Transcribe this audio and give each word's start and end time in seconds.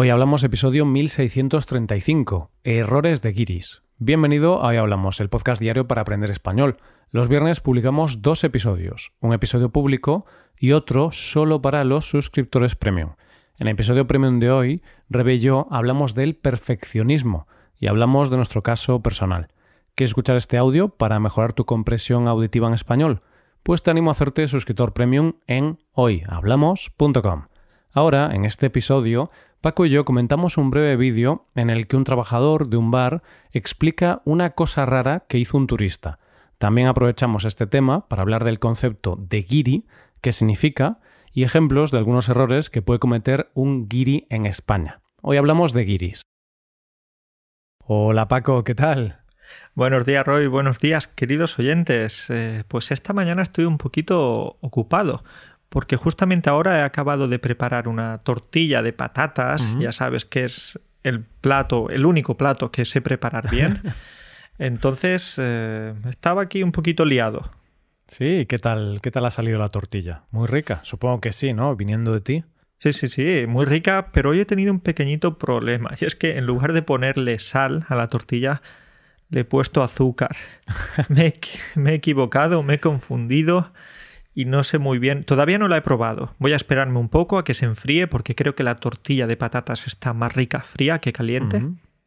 Hoy 0.00 0.10
hablamos 0.10 0.44
episodio 0.44 0.84
1635, 0.84 2.52
Errores 2.62 3.20
de 3.20 3.32
Guiris. 3.32 3.82
Bienvenido 3.96 4.62
a 4.62 4.68
Hoy 4.68 4.76
Hablamos, 4.76 5.18
el 5.18 5.28
podcast 5.28 5.60
diario 5.60 5.88
para 5.88 6.02
aprender 6.02 6.30
español. 6.30 6.76
Los 7.10 7.26
viernes 7.26 7.58
publicamos 7.58 8.22
dos 8.22 8.44
episodios, 8.44 9.10
un 9.18 9.32
episodio 9.32 9.70
público 9.72 10.24
y 10.56 10.70
otro 10.70 11.10
solo 11.10 11.60
para 11.62 11.82
los 11.82 12.08
suscriptores 12.08 12.76
premium. 12.76 13.16
En 13.58 13.66
el 13.66 13.72
episodio 13.72 14.06
premium 14.06 14.38
de 14.38 14.52
hoy, 14.52 14.82
Rebe 15.10 15.40
hablamos 15.68 16.14
del 16.14 16.36
perfeccionismo 16.36 17.48
y 17.76 17.88
hablamos 17.88 18.30
de 18.30 18.36
nuestro 18.36 18.62
caso 18.62 19.02
personal. 19.02 19.48
¿Quieres 19.96 20.10
escuchar 20.10 20.36
este 20.36 20.58
audio 20.58 20.90
para 20.90 21.18
mejorar 21.18 21.54
tu 21.54 21.64
compresión 21.64 22.28
auditiva 22.28 22.68
en 22.68 22.74
español? 22.74 23.22
Pues 23.64 23.82
te 23.82 23.90
animo 23.90 24.10
a 24.10 24.12
hacerte 24.12 24.46
suscriptor 24.46 24.92
premium 24.92 25.32
en 25.48 25.80
hoyhablamos.com. 25.90 27.46
Ahora, 27.92 28.30
en 28.32 28.44
este 28.44 28.66
episodio, 28.66 29.30
Paco 29.60 29.84
y 29.84 29.90
yo 29.90 30.04
comentamos 30.04 30.56
un 30.56 30.70
breve 30.70 30.94
vídeo 30.94 31.48
en 31.56 31.68
el 31.68 31.88
que 31.88 31.96
un 31.96 32.04
trabajador 32.04 32.68
de 32.68 32.76
un 32.76 32.92
bar 32.92 33.24
explica 33.50 34.22
una 34.24 34.50
cosa 34.50 34.86
rara 34.86 35.24
que 35.28 35.38
hizo 35.38 35.56
un 35.56 35.66
turista. 35.66 36.20
También 36.58 36.86
aprovechamos 36.86 37.44
este 37.44 37.66
tema 37.66 38.08
para 38.08 38.22
hablar 38.22 38.44
del 38.44 38.60
concepto 38.60 39.16
de 39.16 39.42
giri, 39.42 39.84
que 40.20 40.30
significa, 40.30 41.00
y 41.32 41.42
ejemplos 41.42 41.90
de 41.90 41.98
algunos 41.98 42.28
errores 42.28 42.70
que 42.70 42.82
puede 42.82 43.00
cometer 43.00 43.50
un 43.54 43.88
giri 43.90 44.28
en 44.30 44.46
España. 44.46 45.00
Hoy 45.22 45.38
hablamos 45.38 45.72
de 45.72 45.84
guiris. 45.84 46.22
Hola 47.84 48.28
Paco, 48.28 48.62
¿qué 48.62 48.76
tal? 48.76 49.22
Buenos 49.74 50.04
días 50.04 50.26
Roy, 50.26 50.46
buenos 50.46 50.78
días 50.78 51.08
queridos 51.08 51.58
oyentes. 51.58 52.26
Eh, 52.28 52.64
pues 52.68 52.90
esta 52.90 53.12
mañana 53.12 53.42
estoy 53.42 53.64
un 53.64 53.78
poquito 53.78 54.58
ocupado 54.60 55.24
porque 55.68 55.96
justamente 55.96 56.48
ahora 56.48 56.80
he 56.80 56.82
acabado 56.82 57.28
de 57.28 57.38
preparar 57.38 57.88
una 57.88 58.18
tortilla 58.18 58.82
de 58.82 58.92
patatas, 58.92 59.62
ya 59.78 59.92
sabes 59.92 60.24
que 60.24 60.44
es 60.44 60.78
el 61.02 61.22
plato, 61.22 61.90
el 61.90 62.06
único 62.06 62.36
plato 62.36 62.70
que 62.70 62.84
sé 62.84 63.00
preparar 63.00 63.50
bien. 63.50 63.80
Entonces 64.58 65.36
eh, 65.38 65.94
estaba 66.08 66.42
aquí 66.42 66.62
un 66.62 66.72
poquito 66.72 67.04
liado. 67.04 67.50
Sí, 68.06 68.46
¿qué 68.46 68.58
tal, 68.58 69.00
¿qué 69.02 69.10
tal 69.10 69.26
ha 69.26 69.30
salido 69.30 69.58
la 69.58 69.68
tortilla? 69.68 70.22
Muy 70.30 70.46
rica, 70.46 70.80
supongo 70.82 71.20
que 71.20 71.32
sí, 71.32 71.52
¿no? 71.52 71.76
Viniendo 71.76 72.12
de 72.12 72.20
ti. 72.20 72.44
Sí, 72.78 72.92
sí, 72.92 73.08
sí, 73.08 73.44
muy 73.46 73.66
rica, 73.66 74.10
pero 74.12 74.30
hoy 74.30 74.40
he 74.40 74.44
tenido 74.46 74.72
un 74.72 74.80
pequeñito 74.80 75.36
problema. 75.36 75.90
Y 76.00 76.04
es 76.06 76.14
que 76.14 76.38
en 76.38 76.46
lugar 76.46 76.72
de 76.72 76.82
ponerle 76.82 77.38
sal 77.38 77.84
a 77.88 77.96
la 77.96 78.08
tortilla, 78.08 78.62
le 79.28 79.40
he 79.40 79.44
puesto 79.44 79.82
azúcar. 79.82 80.36
me, 81.10 81.34
me 81.74 81.90
he 81.90 81.94
equivocado, 81.94 82.62
me 82.62 82.74
he 82.74 82.80
confundido 82.80 83.72
y 84.38 84.44
no 84.44 84.62
sé 84.62 84.78
muy 84.78 85.00
bien, 85.00 85.24
todavía 85.24 85.58
no 85.58 85.66
la 85.66 85.78
he 85.78 85.80
probado. 85.80 86.32
Voy 86.38 86.52
a 86.52 86.56
esperarme 86.56 87.00
un 87.00 87.08
poco 87.08 87.38
a 87.38 87.42
que 87.42 87.54
se 87.54 87.64
enfríe 87.64 88.06
porque 88.06 88.36
creo 88.36 88.54
que 88.54 88.62
la 88.62 88.76
tortilla 88.76 89.26
de 89.26 89.36
patatas 89.36 89.88
está 89.88 90.12
más 90.12 90.32
rica 90.32 90.60
fría 90.60 91.00
que 91.00 91.12
caliente. 91.12 91.60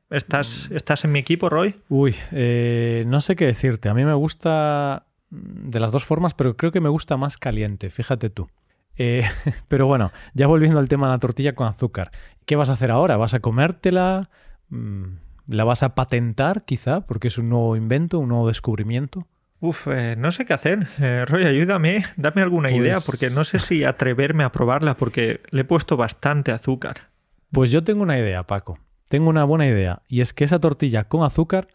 ¿Estás, 0.10 0.70
¿Estás 0.72 1.04
en 1.04 1.12
mi 1.12 1.20
equipo, 1.20 1.50
Roy? 1.50 1.76
Uy, 1.90 2.16
eh, 2.32 3.04
no 3.06 3.20
sé 3.20 3.36
qué 3.36 3.48
decirte. 3.48 3.90
A 3.90 3.94
mí 3.94 4.06
me 4.06 4.14
gusta 4.14 5.08
de 5.30 5.78
las 5.82 5.92
dos 5.92 6.06
formas, 6.06 6.34
pero 6.34 6.56
creo 6.56 6.72
que 6.72 6.80
me 6.80 6.88
gusta 6.88 7.18
más 7.18 7.36
caliente, 7.36 7.90
fíjate 7.90 8.30
tú. 8.30 8.48
Eh, 8.96 9.24
pero 9.68 9.88
bueno, 9.88 10.14
ya 10.34 10.48
volviendo 10.48 10.80
al 10.80 10.88
tema 10.88 11.08
de 11.08 11.16
la 11.16 11.20
tortilla 11.20 11.54
con 11.54 11.68
azúcar. 11.68 12.12
¿Qué 12.46 12.56
vas 12.56 12.70
a 12.70 12.74
hacer 12.74 12.92
ahora? 12.92 13.18
¿Vas 13.18 13.34
a 13.34 13.42
comértela? 13.42 14.30
Mm, 14.70 15.16
¿La 15.48 15.66
vas 15.66 15.84
a 15.84 15.96
patentar 15.96 16.64
quizá? 16.64 17.02
Porque 17.02 17.28
es 17.28 17.38
un 17.38 17.50
nuevo 17.50 17.76
invento, 17.76 18.20
un 18.20 18.30
nuevo 18.30 18.48
descubrimiento. 18.48 19.28
Uf, 19.62 19.88
eh, 19.88 20.16
no 20.18 20.32
sé 20.32 20.46
qué 20.46 20.54
hacer. 20.54 20.88
Eh, 21.00 21.26
Roy, 21.26 21.46
ayúdame, 21.46 22.04
dame 22.18 22.42
alguna 22.42 22.70
pues 22.70 22.82
idea, 22.82 22.98
porque 23.06 23.30
no 23.30 23.46
sé 23.46 23.60
si 23.60 23.84
atreverme 23.84 24.44
a 24.44 24.52
probarla, 24.52 24.96
porque 24.96 25.42
le 25.52 25.62
he 25.62 25.64
puesto 25.64 25.96
bastante 25.96 26.52
azúcar. 26.52 27.10
Pues 27.52 27.72
yo 27.72 27.84
tengo 27.84 28.04
una 28.04 28.20
idea, 28.20 28.44
Paco. 28.44 28.80
Tengo 29.08 29.30
una 29.30 29.44
buena 29.44 29.68
idea, 29.68 30.02
y 30.08 30.22
es 30.22 30.34
que 30.34 30.44
esa 30.44 30.60
tortilla 30.60 31.06
con 31.06 31.24
azúcar 31.24 31.68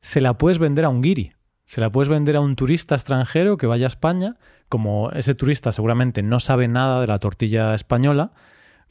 se 0.00 0.20
la 0.20 0.34
puedes 0.34 0.58
vender 0.58 0.84
a 0.84 0.88
un 0.88 1.02
guiri. 1.02 1.32
Se 1.66 1.80
la 1.80 1.90
puedes 1.90 2.08
vender 2.08 2.36
a 2.36 2.40
un 2.40 2.56
turista 2.56 2.94
extranjero 2.94 3.56
que 3.56 3.66
vaya 3.66 3.86
a 3.86 3.88
España. 3.88 4.36
Como 4.68 5.10
ese 5.12 5.34
turista 5.34 5.72
seguramente 5.72 6.22
no 6.22 6.40
sabe 6.40 6.68
nada 6.68 7.00
de 7.00 7.06
la 7.06 7.18
tortilla 7.18 7.74
española, 7.74 8.32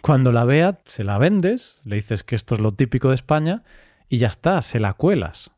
cuando 0.02 0.32
la 0.32 0.46
vea, 0.46 0.80
se 0.86 1.04
la 1.04 1.18
vendes, 1.18 1.82
le 1.86 1.98
dices 1.98 2.24
que 2.24 2.36
esto 2.36 2.56
es 2.56 2.62
lo 2.62 2.72
típico 2.72 3.10
de 3.10 3.16
España, 3.16 3.64
y 4.08 4.18
ya 4.18 4.28
está, 4.28 4.62
se 4.62 4.80
la 4.80 4.94
cuelas. 4.94 5.52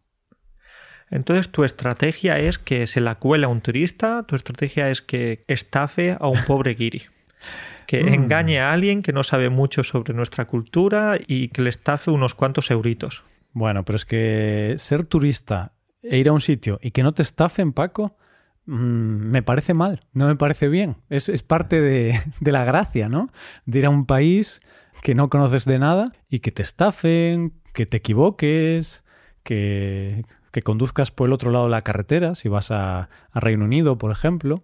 Entonces 1.12 1.50
tu 1.50 1.66
estrategia 1.66 2.40
es 2.40 2.58
que 2.58 2.88
se 2.88 3.02
la 3.02 3.16
cuela 3.16 3.48
a 3.48 3.50
un 3.50 3.62
turista, 3.62 4.24
tu 4.24 4.36
estrategia 4.36 4.90
es 4.90 5.02
que 5.02 5.44
estafe 5.48 6.18
a 6.20 6.28
un 6.28 6.40
pobre 6.48 6.74
guiri. 6.74 7.04
Que 7.86 8.04
mm. 8.04 8.08
engañe 8.08 8.60
a 8.62 8.72
alguien 8.72 9.02
que 9.02 9.12
no 9.12 9.22
sabe 9.24 9.50
mucho 9.50 9.84
sobre 9.84 10.14
nuestra 10.14 10.46
cultura 10.46 11.20
y 11.28 11.50
que 11.50 11.62
le 11.62 11.70
estafe 11.70 12.10
unos 12.12 12.34
cuantos 12.34 12.72
euritos. 12.72 13.24
Bueno, 13.52 13.84
pero 13.84 13.98
es 13.98 14.06
que 14.06 14.76
ser 14.78 15.04
turista 15.04 15.74
e 16.02 16.18
ir 16.18 16.30
a 16.30 16.34
un 16.34 16.40
sitio 16.40 16.80
y 16.82 16.92
que 16.92 17.04
no 17.04 17.14
te 17.14 17.24
estafen, 17.24 17.74
Paco, 17.74 18.16
mm, 18.66 18.74
me 18.74 19.44
parece 19.44 19.74
mal, 19.74 20.00
no 20.14 20.28
me 20.28 20.38
parece 20.38 20.70
bien. 20.70 20.96
Es, 21.10 21.28
parte 21.44 21.82
de, 21.82 22.18
de, 22.40 22.52
la 22.54 22.64
gracia, 22.64 23.10
¿no? 23.10 23.30
De 23.66 23.80
ir 23.80 23.86
a 23.86 23.90
un 23.90 24.06
país 24.06 24.62
que 25.02 25.14
no 25.14 25.30
conoces 25.30 25.66
de 25.66 25.78
nada 25.78 26.14
y 26.30 26.40
que 26.40 26.52
te 26.52 26.62
estafen, 26.62 27.52
que 27.74 27.86
te 27.86 27.98
equivoques, 27.98 29.04
que, 29.44 30.24
que 30.52 30.62
conduzcas 30.62 31.12
por 31.12 31.28
el 31.28 31.34
otro 31.34 31.52
lado 31.52 31.66
de 31.66 31.72
la 31.72 31.82
carretera, 31.82 32.36
si 32.36 32.50
vas 32.50 32.72
a, 32.72 33.10
Reino 33.34 33.66
Unido, 33.66 33.98
por 33.98 34.12
ejemplo, 34.12 34.64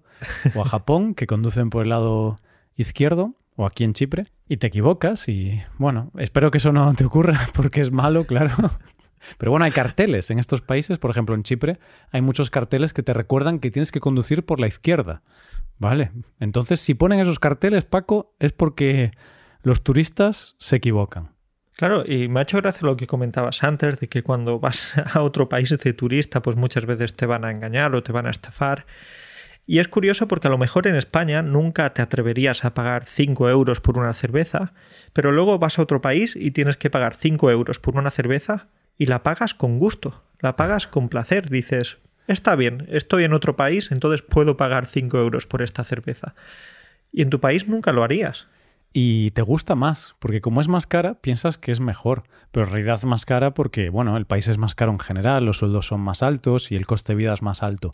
o 0.56 0.62
a 0.62 0.66
Japón, 0.68 1.16
que 1.16 1.28
conducen 1.28 1.70
por 1.70 1.84
el 1.84 1.90
lado 1.90 2.36
izquierdo, 2.75 3.36
o 3.56 3.66
aquí 3.66 3.84
en 3.84 3.94
Chipre, 3.94 4.28
y 4.47 4.58
te 4.58 4.68
equivocas 4.68 5.28
y, 5.28 5.62
bueno, 5.78 6.12
espero 6.18 6.52
que 6.52 6.59
eso 6.59 6.72
no 6.72 6.94
te 6.94 7.06
ocurra 7.06 7.50
porque 7.53 7.81
es 7.81 7.92
malo, 7.92 8.26
claro. 8.26 8.53
Pero 9.38 9.52
bueno, 9.52 9.66
hay 9.66 9.72
carteles 9.72 10.30
en 10.30 10.38
estos 10.38 10.62
países, 10.62 11.00
por 11.00 11.09
ejemplo 11.09 11.34
en 11.34 11.44
Chipre, 11.44 11.80
hay 12.12 12.22
muchos 12.22 12.52
carteles 12.52 12.94
que 12.94 13.03
te 13.03 13.14
recuerdan 13.14 13.59
que 13.59 13.72
tienes 13.72 13.92
que 13.92 14.00
conducir 14.00 14.46
por 14.46 14.59
la 14.59 14.68
izquierda. 14.68 15.24
Vale, 15.80 16.12
entonces 16.40 16.80
si 16.80 16.94
ponen 16.94 17.20
esos 17.20 17.40
carteles, 17.40 17.86
Paco, 17.86 18.36
es 18.40 18.52
porque 18.53 19.12
los 19.64 19.84
turistas 19.84 20.56
se 20.59 20.76
equivocan. 20.76 21.37
Claro, 21.78 22.04
y 22.08 22.28
me 22.28 22.40
ha 22.40 22.44
hecho 22.44 22.58
gracia 22.58 22.88
lo 22.88 22.98
que 22.98 23.06
comentabas 23.06 23.64
antes, 23.64 24.00
de 24.00 24.10
que 24.10 24.24
cuando 24.24 24.60
vas 24.60 24.98
a 25.14 25.22
otro 25.22 25.48
país 25.48 25.70
de 25.70 25.94
turista, 25.94 26.42
pues 26.42 26.58
muchas 26.58 26.88
veces 26.88 27.14
te 27.14 27.28
van 27.28 27.46
a 27.46 27.52
engañar 27.52 27.94
o 27.94 28.02
te 28.02 28.12
van 28.12 28.26
a 28.26 28.32
estafar. 28.32 28.88
Y 29.68 29.78
es 29.78 29.88
curioso 29.88 30.28
porque 30.28 30.48
a 30.48 30.50
lo 30.50 30.58
mejor 30.58 30.88
en 30.88 30.96
España 30.96 31.44
nunca 31.44 31.94
te 31.94 32.02
atreverías 32.02 32.66
a 32.66 32.74
pagar 32.74 33.06
5 33.06 33.48
euros 33.50 33.80
por 33.80 34.00
una 34.00 34.14
cerveza, 34.14 34.74
pero 35.14 35.32
luego 35.32 35.60
vas 35.60 35.78
a 35.78 35.84
otro 35.84 36.02
país 36.02 36.36
y 36.36 36.50
tienes 36.50 36.78
que 36.78 36.90
pagar 36.90 37.14
5 37.14 37.52
euros 37.52 37.78
por 37.78 37.96
una 37.96 38.09
cerveza 38.09 38.70
y 38.98 39.06
la 39.06 39.22
pagas 39.22 39.54
con 39.54 39.78
gusto, 39.78 40.24
la 40.40 40.56
pagas 40.56 40.88
con 40.88 41.09
placer. 41.09 41.48
Dices, 41.48 42.00
está 42.28 42.56
bien, 42.56 42.88
estoy 42.90 43.24
en 43.24 43.34
otro 43.34 43.56
país, 43.56 43.92
entonces 43.92 44.24
puedo 44.24 44.58
pagar 44.58 44.88
5 44.88 45.20
euros 45.20 45.46
por 45.46 45.62
esta 45.62 45.84
cerveza. 45.84 46.34
Y 47.12 47.22
en 47.22 47.30
tu 47.30 47.40
país 47.40 47.68
nunca 47.68 47.92
lo 47.92 48.04
harías 48.04 48.48
y 48.94 49.31
te 49.31 49.42
gusta 49.42 49.75
más, 49.75 50.16
porque 50.20 50.42
como 50.42 50.62
es 50.62 50.68
más 50.68 50.88
cara, 50.88 51.16
piensas 51.16 51.58
que 51.58 51.72
es 51.72 51.80
mejor, 51.80 52.24
pero 52.52 52.66
en 52.66 52.72
realidad 52.72 52.96
es 52.96 53.06
más 53.06 53.25
cara 53.25 53.53
porque, 53.53 53.90
bueno, 53.90 54.18
el 54.18 54.25
país 54.25 54.48
es 54.48 54.58
más 54.58 54.75
caro 54.75 54.92
en 54.92 55.00
general, 55.00 55.46
los 55.46 55.58
sueldos 55.58 55.88
son 55.88 56.02
más 56.02 56.24
altos 56.24 56.72
y 56.72 56.75
el 56.75 56.88
coste 56.88 57.14
de 57.14 57.18
vida 57.18 57.34
es 57.34 57.42
más 57.42 57.64
alto. 57.64 57.94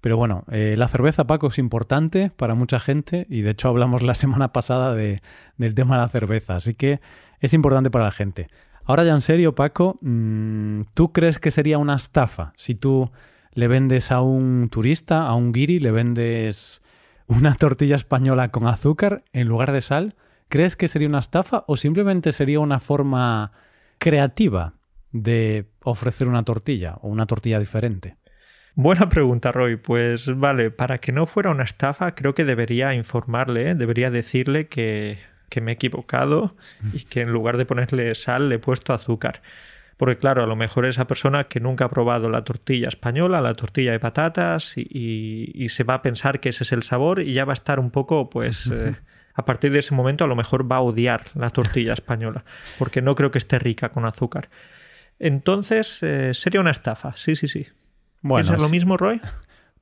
Pero 0.00 0.16
bueno, 0.16 0.44
eh, 0.50 0.74
la 0.76 0.88
cerveza, 0.88 1.26
Paco, 1.26 1.48
es 1.48 1.58
importante 1.58 2.32
para 2.36 2.54
mucha 2.54 2.80
gente 2.80 3.26
y 3.28 3.42
de 3.42 3.50
hecho 3.50 3.68
hablamos 3.68 4.02
la 4.02 4.14
semana 4.16 4.52
pasada 4.52 4.94
de, 4.94 5.20
del 5.56 5.74
tema 5.74 5.96
de 5.96 6.02
la 6.02 6.08
cerveza, 6.08 6.56
así 6.56 6.74
que 6.74 7.00
es 7.40 7.54
importante 7.54 7.90
para 7.90 8.06
la 8.06 8.10
gente. 8.10 8.48
Ahora 8.84 9.04
ya 9.04 9.12
en 9.12 9.20
serio, 9.20 9.54
Paco, 9.54 9.98
mm, 10.00 10.82
¿tú 10.94 11.12
crees 11.12 11.38
que 11.38 11.50
sería 11.50 11.78
una 11.78 11.94
estafa 11.94 12.52
si 12.56 12.74
tú 12.74 13.10
le 13.52 13.68
vendes 13.68 14.10
a 14.10 14.20
un 14.20 14.68
turista, 14.70 15.26
a 15.26 15.34
un 15.34 15.52
guiri, 15.52 15.78
le 15.78 15.90
vendes 15.90 16.82
una 17.26 17.54
tortilla 17.54 17.94
española 17.94 18.48
con 18.48 18.66
azúcar 18.66 19.22
en 19.32 19.46
lugar 19.46 19.72
de 19.72 19.80
sal? 19.80 20.16
¿Crees 20.50 20.74
que 20.74 20.88
sería 20.88 21.06
una 21.06 21.20
estafa 21.20 21.64
o 21.68 21.76
simplemente 21.76 22.32
sería 22.32 22.58
una 22.58 22.80
forma 22.80 23.52
creativa 23.98 24.74
de 25.12 25.70
ofrecer 25.84 26.26
una 26.26 26.42
tortilla 26.42 26.96
o 27.02 27.08
una 27.08 27.26
tortilla 27.26 27.60
diferente? 27.60 28.16
Buena 28.74 29.08
pregunta, 29.08 29.52
Roy. 29.52 29.76
Pues 29.76 30.26
vale, 30.36 30.72
para 30.72 30.98
que 30.98 31.12
no 31.12 31.26
fuera 31.26 31.50
una 31.50 31.62
estafa, 31.62 32.16
creo 32.16 32.34
que 32.34 32.44
debería 32.44 32.94
informarle, 32.94 33.70
¿eh? 33.70 33.74
debería 33.76 34.10
decirle 34.10 34.66
que, 34.66 35.18
que 35.48 35.60
me 35.60 35.70
he 35.70 35.74
equivocado 35.74 36.56
y 36.92 37.04
que 37.04 37.20
en 37.20 37.30
lugar 37.30 37.56
de 37.56 37.64
ponerle 37.64 38.12
sal 38.16 38.48
le 38.48 38.56
he 38.56 38.58
puesto 38.58 38.92
azúcar. 38.92 39.42
Porque 39.96 40.18
claro, 40.18 40.42
a 40.42 40.46
lo 40.46 40.56
mejor 40.56 40.84
esa 40.84 41.06
persona 41.06 41.44
que 41.44 41.60
nunca 41.60 41.84
ha 41.84 41.90
probado 41.90 42.28
la 42.28 42.42
tortilla 42.42 42.88
española, 42.88 43.40
la 43.40 43.54
tortilla 43.54 43.92
de 43.92 44.00
patatas, 44.00 44.72
y, 44.76 45.68
se 45.68 45.84
va 45.84 45.94
a 45.94 46.02
pensar 46.02 46.40
que 46.40 46.48
ese 46.48 46.64
es 46.64 46.72
el 46.72 46.82
sabor 46.82 47.20
y 47.20 47.34
ya 47.34 47.44
va 47.44 47.52
a 47.52 47.54
estar 47.54 47.78
un 47.78 47.92
poco, 47.92 48.30
pues, 48.30 48.66
eh, 48.66 48.94
a 49.34 49.44
partir 49.44 49.72
de 49.72 49.80
ese 49.80 49.94
momento 49.94 50.24
a 50.24 50.26
lo 50.26 50.36
mejor 50.36 50.70
va 50.70 50.76
a 50.76 50.80
odiar 50.80 51.26
la 51.34 51.50
tortilla 51.50 51.92
española, 51.92 52.44
porque 52.78 53.02
no 53.02 53.14
creo 53.14 53.30
que 53.30 53.38
esté 53.38 53.58
rica 53.58 53.90
con 53.90 54.04
azúcar. 54.04 54.48
Entonces, 55.18 55.98
eh, 56.02 56.32
sería 56.34 56.60
una 56.60 56.70
estafa, 56.70 57.14
sí, 57.16 57.36
sí, 57.36 57.46
sí. 57.46 57.66
Bueno, 58.22 58.54
¿Es 58.54 58.60
lo 58.60 58.68
mismo, 58.68 58.96
Roy? 58.96 59.20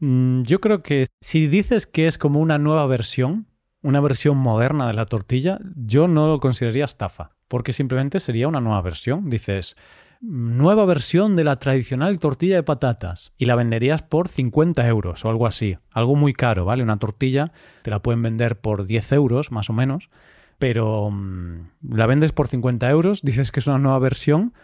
Mm, 0.00 0.42
yo 0.42 0.60
creo 0.60 0.80
que 0.80 1.06
si 1.20 1.48
dices 1.48 1.88
que 1.88 2.06
es 2.06 2.18
como 2.18 2.38
una 2.38 2.56
nueva 2.56 2.86
versión, 2.86 3.46
una 3.82 4.00
versión 4.00 4.36
moderna 4.36 4.86
de 4.86 4.92
la 4.92 5.06
tortilla, 5.06 5.58
yo 5.74 6.06
no 6.06 6.28
lo 6.28 6.38
consideraría 6.38 6.84
estafa. 6.84 7.32
porque 7.48 7.72
simplemente 7.72 8.20
sería 8.20 8.46
una 8.46 8.60
nueva 8.60 8.80
versión. 8.82 9.28
Dices, 9.28 9.74
nueva 10.20 10.84
versión 10.84 11.36
de 11.36 11.44
la 11.44 11.56
tradicional 11.56 12.18
tortilla 12.18 12.56
de 12.56 12.62
patatas 12.62 13.32
y 13.38 13.44
la 13.44 13.54
venderías 13.54 14.02
por 14.02 14.28
50 14.28 14.86
euros 14.86 15.24
o 15.24 15.30
algo 15.30 15.46
así. 15.46 15.78
Algo 15.92 16.16
muy 16.16 16.32
caro, 16.32 16.64
¿vale? 16.64 16.82
Una 16.82 16.98
tortilla 16.98 17.52
te 17.82 17.90
la 17.90 18.00
pueden 18.00 18.22
vender 18.22 18.58
por 18.58 18.86
10 18.86 19.12
euros 19.12 19.52
más 19.52 19.70
o 19.70 19.72
menos, 19.72 20.10
pero 20.58 21.10
mm, 21.10 21.70
la 21.90 22.06
vendes 22.06 22.32
por 22.32 22.48
50 22.48 22.88
euros, 22.90 23.22
dices 23.22 23.52
que 23.52 23.60
es 23.60 23.66
una 23.66 23.78
nueva 23.78 23.98
versión 23.98 24.54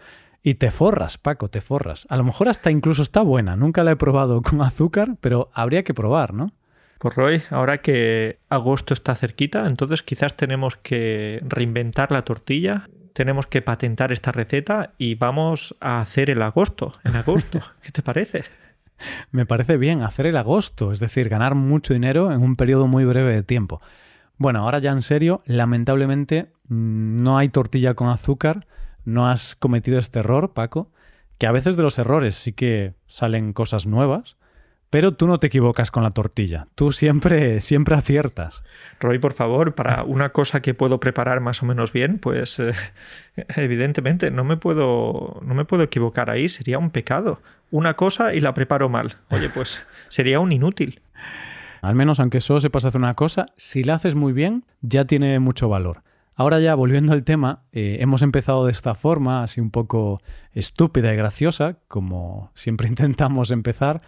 y 0.43 0.55
te 0.57 0.71
forras, 0.71 1.17
Paco, 1.17 1.49
te 1.49 1.61
forras. 1.61 2.07
A 2.11 2.17
lo 2.17 2.25
mejor 2.25 2.49
hasta 2.49 2.71
incluso 2.71 3.03
está 3.03 3.23
buena. 3.23 3.57
Nunca 3.57 3.83
la 3.83 3.93
he 3.93 3.97
probado 3.97 4.43
con 4.43 4.61
azúcar, 4.61 5.17
pero 5.21 5.51
habría 5.55 5.85
que 5.85 5.95
probar, 5.95 6.35
¿no? 6.35 6.53
Pues 6.99 7.17
Roy, 7.17 7.43
ahora 7.51 7.79
que 7.79 8.39
agosto 8.49 8.95
está 8.95 9.15
cerquita, 9.15 9.67
entonces 9.67 10.03
quizás 10.03 10.37
tenemos 10.37 10.77
que 10.77 11.41
reinventar 11.47 12.13
la 12.13 12.23
tortilla, 12.23 12.89
tenemos 13.15 13.47
que 13.47 13.63
patentar 13.63 14.13
esta 14.13 14.33
receta 14.33 14.93
y 14.99 15.15
vamos 15.15 15.75
a 15.81 16.01
hacer 16.01 16.29
el 16.29 16.43
agosto, 16.43 16.93
en 17.05 17.17
agosto. 17.17 17.61
¿Qué 17.83 17.93
te 17.93 18.03
parece? 18.03 18.45
Me 19.31 19.47
parece 19.47 19.77
bien 19.77 20.03
hacer 20.03 20.27
el 20.27 20.37
agosto, 20.37 20.93
es 20.93 20.99
decir, 20.99 21.29
ganar 21.29 21.55
mucho 21.55 21.95
dinero 21.95 22.33
en 22.33 22.43
un 22.43 22.57
periodo 22.57 22.87
muy 22.87 23.05
breve 23.05 23.33
de 23.33 23.43
tiempo. 23.43 23.81
Bueno, 24.37 24.61
ahora 24.61 24.81
ya 24.81 24.91
en 24.91 25.03
serio, 25.03 25.43
lamentablemente 25.47 26.53
mm, 26.69 27.17
no 27.17 27.39
hay 27.39 27.49
tortilla 27.49 27.95
con 27.95 28.09
azúcar, 28.09 28.67
no 29.05 29.29
has 29.29 29.55
cometido 29.55 29.99
este 29.99 30.19
error, 30.19 30.53
Paco, 30.53 30.91
que 31.39 31.47
a 31.47 31.53
veces 31.53 31.77
de 31.77 31.85
los 31.85 31.99
errores 31.99 32.35
sí 32.35 32.53
que 32.53 32.95
salen 33.07 33.53
cosas 33.53 33.87
nuevas, 33.87 34.37
pero 34.95 35.11
tú 35.11 35.27
no 35.27 35.41
te 35.41 35.49
equivocas 35.49 35.91
con 35.91 36.05
la 36.05 36.13
tortilla, 36.13 36.69
tú 36.77 36.93
siempre, 36.93 37.61
siempre 37.61 37.97
aciertas. 37.97 38.63
Roy, 39.01 39.19
por 39.19 39.33
favor, 39.33 39.75
para 39.75 40.05
una 40.05 40.29
cosa 40.29 40.63
que 40.63 40.73
puedo 40.73 41.01
preparar 41.01 41.41
más 41.41 41.65
o 41.65 41.67
menos 41.67 41.93
bien, 41.93 42.21
pues 42.21 42.61
eh, 42.61 42.75
evidentemente 43.57 44.31
no 44.31 44.45
me, 44.45 44.57
puedo, 44.57 45.41
no 45.45 45.55
me 45.57 45.65
puedo 45.65 45.83
equivocar 45.83 46.31
ahí, 46.31 46.47
sería 46.47 46.79
un 46.79 46.91
pecado. 46.91 47.41
Una 47.73 47.95
cosa 47.95 48.35
y 48.35 48.41
la 48.41 48.55
preparo 48.55 48.89
mal. 48.89 49.17
Oye, 49.31 49.49
pues 49.49 49.85
sería 50.11 50.39
un 50.39 50.53
inútil. 50.53 51.01
Al 51.83 51.97
menos 51.97 52.21
aunque 52.21 52.41
solo 52.41 52.61
sepas 52.61 52.85
hacer 52.85 53.01
una 53.01 53.15
cosa, 53.15 53.47
si 53.57 53.83
la 53.83 53.95
haces 53.95 54.15
muy 54.15 54.33
bien, 54.33 54.65
ya 54.81 55.07
tiene 55.07 55.41
mucho 55.41 55.69
valor. 55.69 56.05
Ahora 56.37 56.61
ya, 56.61 56.77
volviendo 56.77 57.13
al 57.13 57.25
tema, 57.25 57.65
eh, 57.73 57.97
hemos 57.99 58.23
empezado 58.23 58.67
de 58.67 58.71
esta 58.71 58.95
forma, 58.95 59.43
así 59.43 59.61
un 59.61 59.73
poco 59.73 60.21
estúpida 60.53 61.13
y 61.13 61.17
graciosa, 61.17 61.79
como 61.89 62.53
siempre 62.55 62.87
intentamos 62.89 63.51
empezar, 63.51 64.03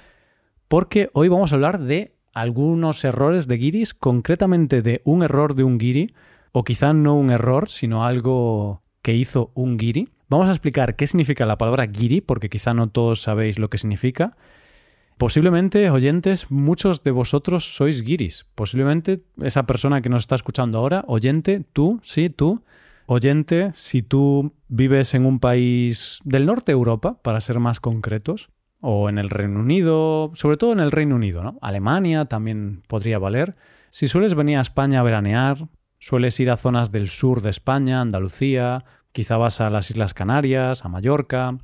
porque 0.69 1.11
hoy 1.13 1.29
vamos 1.29 1.53
a 1.53 1.57
hablar 1.57 1.81
de 1.81 2.15
algunos 2.33 3.05
errores 3.05 3.47
de 3.47 3.57
guiris, 3.57 3.95
concretamente 3.95 4.83
de 4.83 5.01
un 5.05 5.23
error 5.23 5.55
de 5.55 5.65
un 5.65 5.79
guiri, 5.79 6.15
o 6.53 6.65
quizá 6.65 6.93
no 6.93 7.15
un 7.15 7.31
error, 7.31 7.69
sino 7.69 8.05
algo 8.05 8.83
que 9.03 9.15
hizo 9.15 9.51
un 9.55 9.77
guiri. 9.77 10.09
Vamos 10.29 10.49
a 10.49 10.53
explicar 10.53 10.97
qué 10.97 11.07
significa 11.07 11.47
la 11.47 11.59
palabra 11.59 11.87
guiri, 11.87 12.21
porque 12.21 12.49
quizá 12.49 12.75
no 12.75 12.89
todos 12.89 13.23
sabéis 13.23 13.59
lo 13.59 13.71
que 13.71 13.79
significa, 13.79 14.37
Posiblemente, 15.19 15.89
oyentes, 15.89 16.51
muchos 16.51 17.03
de 17.03 17.11
vosotros 17.11 17.75
sois 17.75 18.03
guiris. 18.03 18.45
Posiblemente 18.55 19.23
esa 19.41 19.65
persona 19.65 20.03
que 20.03 20.11
nos 20.11 20.25
está 20.25 20.35
escuchando 20.35 20.79
ahora, 20.79 21.05
oyente, 21.09 21.65
tú, 21.73 22.01
sí, 22.03 22.29
tú, 22.29 22.63
oyente, 23.07 23.71
si 23.75 24.03
tú 24.03 24.53
vives 24.69 25.15
en 25.15 25.25
un 25.25 25.41
país 25.41 26.21
del 26.25 26.45
norte 26.45 26.73
de 26.73 26.77
Europa, 26.77 27.19
para 27.23 27.41
ser 27.41 27.61
más 27.61 27.81
concretos, 27.81 28.51
o 28.81 29.09
en 29.09 29.19
el 29.19 29.31
Reino 29.31 29.61
Unido, 29.61 30.31
sobre 30.35 30.57
todo 30.57 30.73
en 30.73 30.81
el 30.81 30.93
Reino 30.93 31.17
Unido, 31.17 31.43
¿no? 31.43 31.59
Alemania 31.63 32.27
también 32.27 32.83
podría 32.87 33.19
valer. 33.19 33.55
Si 33.91 34.09
sueles 34.09 34.35
venir 34.35 34.59
a 34.59 34.63
España 34.63 35.01
a 35.01 35.03
veranear, 35.03 35.69
sueles 35.99 36.39
ir 36.41 36.51
a 36.51 36.57
zonas 36.57 36.93
del 36.93 37.09
sur 37.09 37.41
de 37.41 37.51
España, 37.51 38.01
Andalucía, 38.01 38.85
quizá 39.13 39.37
vas 39.37 39.61
a 39.61 39.71
las 39.71 39.91
Islas 39.91 40.15
Canarias, 40.15 40.85
a 40.85 40.89
Mallorca, 40.89 41.57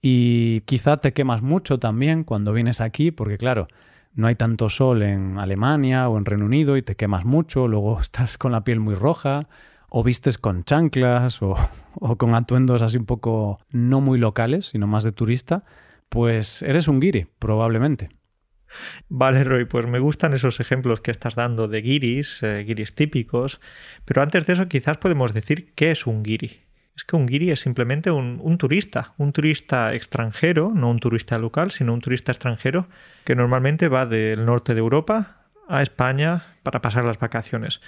y 0.00 0.62
quizá 0.62 0.96
te 0.96 1.12
quemas 1.12 1.42
mucho 1.42 1.78
también 1.78 2.24
cuando 2.24 2.52
vienes 2.52 2.80
aquí, 2.80 3.12
porque 3.12 3.38
claro, 3.38 3.66
no 4.14 4.26
hay 4.26 4.34
tanto 4.34 4.68
sol 4.68 5.02
en 5.02 5.38
Alemania 5.38 6.08
o 6.08 6.18
en 6.18 6.24
Reino 6.24 6.44
Unido 6.44 6.76
y 6.76 6.82
te 6.82 6.96
quemas 6.96 7.24
mucho, 7.24 7.68
luego 7.68 7.98
estás 8.00 8.36
con 8.36 8.52
la 8.52 8.64
piel 8.64 8.80
muy 8.80 8.94
roja, 8.94 9.40
o 9.88 10.02
vistes 10.02 10.38
con 10.38 10.64
chanclas 10.64 11.42
o, 11.42 11.54
o 11.94 12.16
con 12.16 12.34
atuendos 12.34 12.82
así 12.82 12.96
un 12.96 13.06
poco 13.06 13.58
no 13.70 14.00
muy 14.00 14.18
locales, 14.18 14.66
sino 14.66 14.86
más 14.86 15.04
de 15.04 15.12
turista, 15.12 15.64
pues 16.12 16.62
eres 16.62 16.86
un 16.86 17.00
guiri, 17.00 17.26
probablemente. 17.38 18.10
Vale, 19.08 19.44
Roy, 19.44 19.64
pues 19.64 19.86
me 19.86 19.98
gustan 19.98 20.34
esos 20.34 20.60
ejemplos 20.60 21.00
que 21.00 21.10
estás 21.10 21.34
dando 21.34 21.68
de 21.68 21.82
guiris, 21.82 22.42
eh, 22.42 22.64
guiris 22.64 22.94
típicos, 22.94 23.60
pero 24.04 24.22
antes 24.22 24.46
de 24.46 24.52
eso 24.52 24.68
quizás 24.68 24.98
podemos 24.98 25.32
decir 25.32 25.72
qué 25.74 25.90
es 25.90 26.06
un 26.06 26.22
guiri 26.22 26.60
es 26.94 27.04
que 27.04 27.16
un 27.16 27.26
guiri 27.26 27.50
es 27.50 27.60
simplemente 27.60 28.10
un, 28.10 28.58
turista, 28.58 29.14
un 29.16 29.32
turista 29.32 29.94
extranjero, 29.94 30.72
no 30.74 30.90
un 30.90 30.98
turista 30.98 31.38
local, 31.38 31.70
sino 31.70 31.94
un 31.94 32.00
turista 32.00 32.32
extranjero 32.32 32.86
que 33.24 33.34
normalmente 33.34 33.88
va 33.88 34.06
del 34.06 34.44
norte 34.44 34.74
de 34.74 34.80
Europa 34.80 35.46
a 35.68 35.82
España 35.82 36.44
para 36.62 36.82
pasar 36.82 37.04
las 37.04 37.18
vacaciones. 37.18 37.80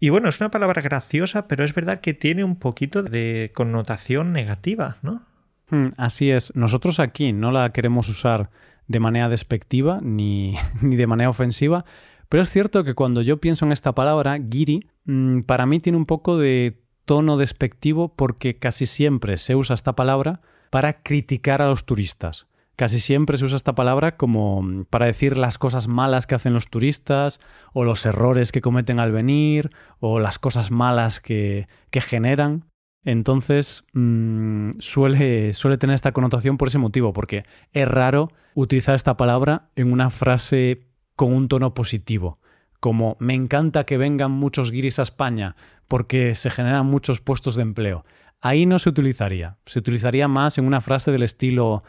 Y 0.00 0.10
bueno, 0.10 0.28
es 0.28 0.40
una 0.40 0.52
palabra 0.52 0.80
graciosa, 0.82 1.48
pero 1.48 1.64
es 1.64 1.74
verdad 1.74 2.00
que 2.00 2.14
tiene 2.14 2.44
un 2.44 2.56
poquito 2.56 3.02
de 3.02 3.50
connotación 3.54 4.32
negativa, 4.32 4.98
¿no? 5.02 5.26
Hmm, 5.70 5.88
así 5.96 6.30
es. 6.30 6.54
Nosotros 6.54 7.00
aquí 7.00 7.32
no 7.32 7.52
la 7.52 7.72
queremos 7.72 8.08
usar 8.08 8.50
de 8.86 9.00
manera 9.00 9.28
despectiva 9.28 10.00
ni, 10.02 10.54
ni 10.82 10.96
de 10.96 11.06
manera 11.06 11.30
ofensiva, 11.30 11.84
pero 12.28 12.42
es 12.42 12.50
cierto 12.50 12.84
que 12.84 12.94
cuando 12.94 13.22
yo 13.22 13.38
pienso 13.38 13.64
en 13.64 13.72
esta 13.72 13.94
palabra, 13.94 14.36
guiri, 14.38 14.88
mm, 15.04 15.40
para 15.42 15.66
mí 15.66 15.80
tiene 15.80 15.98
un 15.98 16.06
poco 16.06 16.36
de 16.36 16.82
tono 17.04 17.38
despectivo 17.38 18.14
porque 18.14 18.58
casi 18.58 18.84
siempre 18.84 19.38
se 19.38 19.54
usa 19.54 19.74
esta 19.74 19.94
palabra 19.94 20.42
para 20.70 21.02
criticar 21.02 21.62
a 21.62 21.68
los 21.68 21.86
turistas. 21.86 22.46
Casi 22.76 23.00
siempre 23.00 23.38
se 23.38 23.44
usa 23.44 23.56
esta 23.56 23.74
palabra 23.74 24.16
como 24.16 24.84
para 24.88 25.06
decir 25.06 25.36
las 25.36 25.58
cosas 25.58 25.88
malas 25.88 26.26
que 26.26 26.36
hacen 26.36 26.52
los 26.52 26.68
turistas, 26.68 27.40
o 27.72 27.82
los 27.82 28.06
errores 28.06 28.52
que 28.52 28.60
cometen 28.60 29.00
al 29.00 29.10
venir, 29.10 29.70
o 29.98 30.20
las 30.20 30.38
cosas 30.38 30.70
malas 30.70 31.20
que, 31.20 31.66
que 31.90 32.00
generan. 32.00 32.66
Entonces 33.04 33.84
mm, 33.92 34.70
suele, 34.78 35.52
suele 35.52 35.78
tener 35.78 35.94
esta 35.94 36.12
connotación 36.12 36.58
por 36.58 36.68
ese 36.68 36.78
motivo, 36.78 37.12
porque 37.12 37.42
es 37.72 37.88
raro 37.88 38.30
utilizar 38.54 38.94
esta 38.94 39.16
palabra 39.16 39.70
en 39.76 39.92
una 39.92 40.10
frase 40.10 40.86
con 41.16 41.32
un 41.32 41.48
tono 41.48 41.74
positivo 41.74 42.38
como 42.80 43.16
me 43.18 43.34
encanta 43.34 43.84
que 43.84 43.98
vengan 43.98 44.30
muchos 44.30 44.70
guiris 44.70 44.98
a 44.98 45.02
España 45.02 45.56
porque 45.88 46.34
se 46.34 46.50
generan 46.50 46.86
muchos 46.86 47.20
puestos 47.20 47.54
de 47.56 47.62
empleo. 47.62 48.02
Ahí 48.40 48.66
no 48.66 48.78
se 48.78 48.88
utilizaría. 48.88 49.56
Se 49.66 49.80
utilizaría 49.80 50.28
más 50.28 50.58
en 50.58 50.66
una 50.66 50.80
frase 50.80 51.10
del 51.10 51.22
estilo 51.22 51.82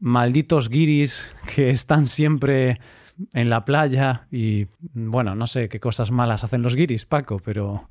malditos 0.00 0.68
guiris 0.68 1.32
que 1.54 1.70
están 1.70 2.06
siempre 2.06 2.80
en 3.32 3.50
la 3.50 3.64
playa 3.64 4.26
y 4.30 4.66
bueno, 4.92 5.34
no 5.34 5.46
sé 5.46 5.68
qué 5.68 5.80
cosas 5.80 6.10
malas 6.10 6.44
hacen 6.44 6.62
los 6.62 6.76
guiris, 6.76 7.06
Paco, 7.06 7.38
pero 7.38 7.88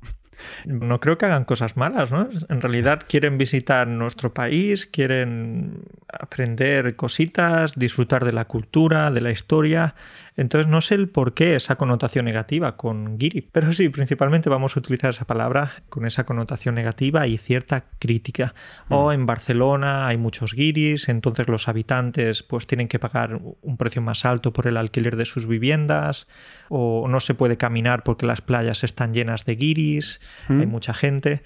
no 0.64 1.00
creo 1.00 1.18
que 1.18 1.26
hagan 1.26 1.44
cosas 1.44 1.76
malas, 1.76 2.12
¿no? 2.12 2.28
En 2.48 2.60
realidad 2.60 3.02
quieren 3.08 3.38
visitar 3.38 3.86
nuestro 3.88 4.32
país, 4.32 4.86
quieren 4.86 5.84
aprender 6.08 6.96
cositas, 6.96 7.74
disfrutar 7.76 8.24
de 8.24 8.32
la 8.32 8.46
cultura, 8.46 9.10
de 9.10 9.20
la 9.20 9.30
historia. 9.30 9.94
Entonces 10.36 10.70
no 10.70 10.80
sé 10.82 10.94
el 10.94 11.08
por 11.08 11.32
qué 11.32 11.56
esa 11.56 11.76
connotación 11.76 12.26
negativa 12.26 12.76
con 12.76 13.18
Giri, 13.18 13.48
pero 13.52 13.72
sí, 13.72 13.88
principalmente 13.88 14.50
vamos 14.50 14.76
a 14.76 14.80
utilizar 14.80 15.10
esa 15.10 15.24
palabra 15.24 15.82
con 15.88 16.04
esa 16.04 16.24
connotación 16.24 16.74
negativa 16.74 17.26
y 17.26 17.38
cierta 17.38 17.86
crítica. 17.98 18.54
O 18.88 19.08
mm. 19.08 19.12
en 19.12 19.26
Barcelona 19.26 20.06
hay 20.06 20.18
muchos 20.18 20.52
guiris, 20.52 21.08
entonces 21.08 21.48
los 21.48 21.68
habitantes 21.68 22.42
pues 22.42 22.66
tienen 22.66 22.88
que 22.88 22.98
pagar 22.98 23.40
un 23.62 23.76
precio 23.78 24.02
más 24.02 24.24
alto 24.24 24.52
por 24.52 24.66
el 24.66 24.76
alquiler 24.76 25.16
de 25.16 25.24
sus 25.24 25.46
viviendas, 25.46 26.26
o 26.68 27.08
no 27.08 27.20
se 27.20 27.34
puede 27.34 27.56
caminar 27.56 28.02
porque 28.02 28.26
las 28.26 28.42
playas 28.42 28.84
están 28.84 29.14
llenas 29.14 29.44
de 29.46 29.56
guiris, 29.56 30.20
mm. 30.48 30.60
hay 30.60 30.66
mucha 30.66 30.92
gente. 30.92 31.42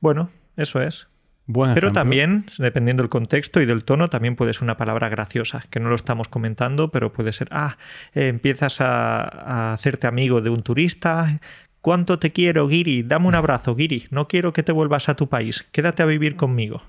Bueno, 0.00 0.30
eso 0.56 0.82
es. 0.82 1.06
Pero 1.46 1.92
también, 1.92 2.44
dependiendo 2.58 3.02
del 3.02 3.10
contexto 3.10 3.60
y 3.60 3.66
del 3.66 3.84
tono, 3.84 4.08
también 4.08 4.36
puede 4.36 4.52
ser 4.52 4.62
una 4.62 4.76
palabra 4.76 5.08
graciosa, 5.08 5.64
que 5.70 5.80
no 5.80 5.88
lo 5.88 5.96
estamos 5.96 6.28
comentando, 6.28 6.90
pero 6.90 7.12
puede 7.12 7.32
ser, 7.32 7.48
ah, 7.50 7.78
eh, 8.14 8.28
empiezas 8.28 8.80
a, 8.80 9.72
hacerte 9.72 10.06
amigo 10.06 10.40
de 10.40 10.50
un 10.50 10.62
turista, 10.62 11.40
¿cuánto 11.80 12.18
te 12.18 12.32
quiero, 12.32 12.68
Giri? 12.68 13.02
Dame 13.02 13.26
un 13.26 13.34
abrazo, 13.34 13.74
Giri, 13.74 14.06
no 14.10 14.28
quiero 14.28 14.52
que 14.52 14.62
te 14.62 14.72
vuelvas 14.72 15.08
a 15.08 15.16
tu 15.16 15.28
país, 15.28 15.66
quédate 15.72 16.02
a 16.02 16.06
vivir 16.06 16.36
conmigo. 16.36 16.82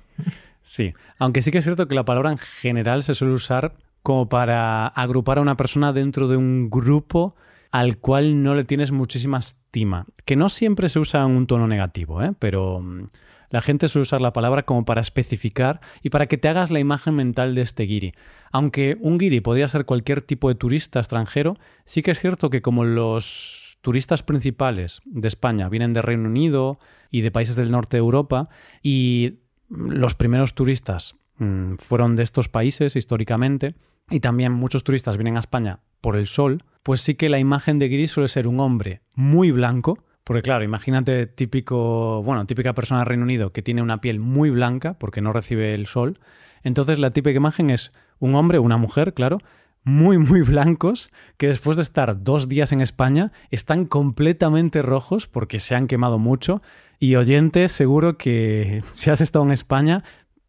Sí, 0.62 0.94
aunque 1.18 1.42
sí 1.42 1.52
que 1.52 1.58
es 1.58 1.64
cierto 1.64 1.88
que 1.88 1.96
la 1.96 2.06
palabra 2.06 2.32
en 2.32 2.38
general 2.38 3.04
se 3.04 3.16
suele 3.16 3.34
usar 3.34 3.74
como 4.02 4.30
para 4.30 4.88
agrupar 4.88 5.40
a 5.40 5.42
una 5.42 5.58
persona 5.58 5.94
dentro 5.94 6.28
de 6.28 6.38
un 6.38 6.70
grupo 6.70 7.36
al 7.72 7.98
cual 7.98 8.44
no 8.44 8.54
le 8.54 8.64
tienes 8.64 8.92
muchísima 8.92 9.40
estima, 9.40 10.06
que 10.26 10.36
no 10.36 10.48
siempre 10.48 10.90
se 10.90 11.00
usa 11.00 11.24
en 11.24 11.32
un 11.32 11.48
tono 11.48 11.68
negativo, 11.68 12.22
¿eh? 12.22 12.34
pero 12.38 12.82
mm, 12.82 13.08
la 13.54 13.62
gente 13.62 13.88
suele 13.88 14.02
usar 14.02 14.20
la 14.20 14.34
palabra 14.34 14.64
como 14.64 14.84
para 14.84 15.00
especificar 15.00 15.80
y 16.02 16.10
para 16.10 16.26
que 16.26 16.40
te 16.40 16.50
hagas 16.50 16.72
la 16.72 16.80
imagen 16.80 17.14
mental 17.14 17.54
de 17.54 17.62
este 17.62 17.84
guiri. 17.84 18.12
Aunque 18.52 18.98
un 19.00 19.20
guiri 19.20 19.42
podría 19.42 19.68
ser 19.68 19.86
cualquier 19.86 20.22
tipo 20.24 20.50
de 20.50 20.56
turista 20.56 21.00
extranjero, 21.00 21.56
sí 21.86 22.02
que 22.02 22.10
es 22.10 22.20
cierto 22.20 22.50
que 22.50 22.64
como 22.64 22.84
los 22.84 23.78
turistas 23.82 24.24
principales 24.24 25.04
de 25.06 25.28
España 25.28 25.70
vienen 25.70 25.94
de 25.94 26.02
Reino 26.02 26.30
Unido 26.30 26.80
y 27.12 27.22
de 27.22 27.30
países 27.30 27.56
del 27.56 27.70
norte 27.70 27.98
de 27.98 28.02
Europa 28.02 28.46
y 28.82 29.42
los 29.70 30.16
primeros 30.16 30.56
turistas 30.56 31.16
mm, 31.38 31.76
fueron 31.76 32.16
de 32.16 32.24
estos 32.24 32.50
países 32.50 32.96
históricamente 32.96 33.76
y 34.10 34.22
también 34.22 34.52
muchos 34.52 34.84
turistas 34.84 35.16
vienen 35.16 35.38
a 35.38 35.42
España 35.42 35.82
por 36.02 36.16
el 36.16 36.26
sol, 36.26 36.64
pues 36.82 37.02
sí 37.02 37.14
que 37.14 37.30
la 37.30 37.38
imagen 37.38 37.78
de 37.78 37.88
Guiris 37.88 38.10
suele 38.10 38.30
ser 38.30 38.48
un 38.48 38.60
hombre 38.60 39.04
muy 39.14 39.52
blanco, 39.52 40.04
porque 40.24 40.42
claro, 40.42 40.64
imagínate 40.64 41.26
típico, 41.28 42.24
bueno, 42.24 42.46
típica 42.46 42.74
persona 42.74 43.00
de 43.00 43.06
Reino 43.06 43.24
Unido 43.24 43.52
que 43.52 43.62
tiene 43.62 43.82
una 43.82 44.02
piel 44.02 44.20
muy 44.20 44.50
blanca 44.50 44.98
porque 44.98 45.22
no 45.22 45.34
recibe 45.34 45.74
el 45.74 45.88
sol. 45.88 46.20
Entonces 46.64 47.00
la 47.00 47.12
típica 47.12 47.38
imagen 47.38 47.70
es 47.70 47.92
un 48.20 48.36
hombre 48.36 48.60
una 48.60 48.78
mujer, 48.78 49.14
claro, 49.14 49.40
muy, 49.84 50.18
muy 50.18 50.42
blancos, 50.42 51.10
que 51.38 51.48
después 51.48 51.78
de 51.78 51.84
estar 51.84 52.24
dos 52.24 52.48
días 52.48 52.72
en 52.72 52.82
España 52.82 53.32
están 53.52 53.86
completamente 53.86 54.82
rojos 54.82 55.28
porque 55.28 55.60
se 55.60 55.76
han 55.76 55.88
quemado 55.88 56.20
mucho. 56.20 56.62
Y 57.00 57.16
oyente, 57.16 57.68
seguro 57.70 58.18
que 58.18 58.82
si 58.92 59.10
has 59.10 59.22
estado 59.22 59.46
en 59.46 59.52
España, 59.52 60.04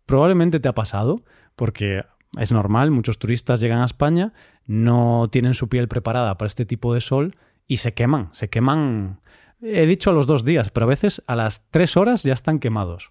probablemente 0.07 0.61
te 0.61 0.69
ha 0.69 0.75
pasado, 0.75 1.17
porque 1.57 2.05
es 2.39 2.53
normal, 2.53 2.91
muchos 2.91 3.19
turistas 3.19 3.61
llegan 3.61 3.81
a 3.81 3.85
España, 3.87 4.33
no 4.67 5.29
tienen 5.31 5.55
su 5.55 5.69
piel 5.69 5.89
preparada 5.89 6.37
para 6.39 6.47
este 6.47 6.65
tipo 6.65 6.95
de 6.95 7.01
sol 7.01 7.33
y 7.67 7.79
se 7.79 7.95
queman, 7.95 8.29
se 8.33 8.49
queman, 8.51 9.21
he 9.65 9.87
dicho 9.87 10.11
a 10.11 10.13
los 10.13 10.27
dos 10.27 10.45
días, 10.45 10.71
pero 10.71 10.85
a 10.85 10.89
veces 10.89 11.23
a 11.27 11.35
las 11.35 11.69
tres 11.71 11.97
horas 11.97 12.23
ya 12.23 12.33
están 12.33 12.59
quemados. 12.59 13.11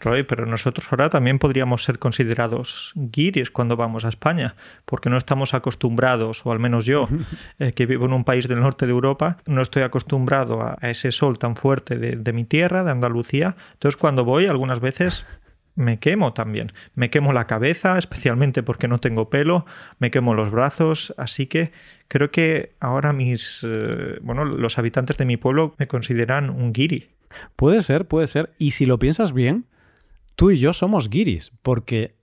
Roy, 0.00 0.24
pero 0.24 0.44
nosotros 0.44 0.86
ahora 0.90 1.08
también 1.08 1.38
podríamos 1.38 1.84
ser 1.84 1.98
considerados 1.98 2.92
guiris 2.96 3.50
cuando 3.50 3.76
vamos 3.76 4.04
a 4.04 4.08
España, 4.08 4.56
porque 4.84 5.08
no 5.08 5.16
estamos 5.16 5.54
acostumbrados, 5.54 6.44
o 6.44 6.52
al 6.52 6.58
menos 6.58 6.84
yo, 6.84 7.04
eh, 7.58 7.72
que 7.72 7.86
vivo 7.86 8.06
en 8.06 8.12
un 8.12 8.24
país 8.24 8.48
del 8.48 8.60
norte 8.60 8.86
de 8.86 8.92
Europa, 8.92 9.38
no 9.46 9.62
estoy 9.62 9.82
acostumbrado 9.82 10.62
a, 10.62 10.76
ese 10.82 11.12
sol 11.12 11.38
tan 11.38 11.56
fuerte 11.56 11.96
de 11.96 12.32
mi 12.32 12.44
tierra, 12.44 12.82
de 12.82 12.90
Andalucía. 12.90 13.54
Entonces, 13.74 14.00
cuando 14.00 14.24
voy, 14.24 14.46
algunas 14.46 14.80
veces 14.80 15.24
me 15.78 16.00
quemo 16.00 16.32
también. 16.32 16.72
Me 16.96 17.08
quemo 17.08 17.32
la 17.32 17.46
cabeza, 17.46 17.98
especialmente 17.98 18.64
porque 18.64 18.88
no 18.88 18.98
tengo 18.98 19.30
pelo, 19.30 19.64
me 20.00 20.10
quemo 20.10 20.34
los 20.34 20.50
brazos, 20.50 21.14
así 21.16 21.46
que 21.46 21.70
creo 22.08 22.32
que 22.32 22.74
ahora 22.80 23.12
mis, 23.12 23.60
eh, 23.62 24.18
bueno, 24.20 24.44
los 24.44 24.76
habitantes 24.76 25.16
de 25.16 25.24
mi 25.24 25.36
pueblo 25.36 25.76
me 25.78 25.86
consideran 25.86 26.50
un 26.50 26.72
guiri. 26.72 27.10
Puede 27.54 27.80
ser, 27.82 28.06
puede 28.06 28.26
ser. 28.26 28.50
Y 28.58 28.72
si 28.72 28.86
lo 28.86 28.98
piensas 28.98 29.32
bien, 29.32 29.66
tú 30.34 30.50
y 30.50 30.58
yo 30.58 30.72
somos 30.72 31.10
guiris, 31.10 31.52
porque 31.62 32.16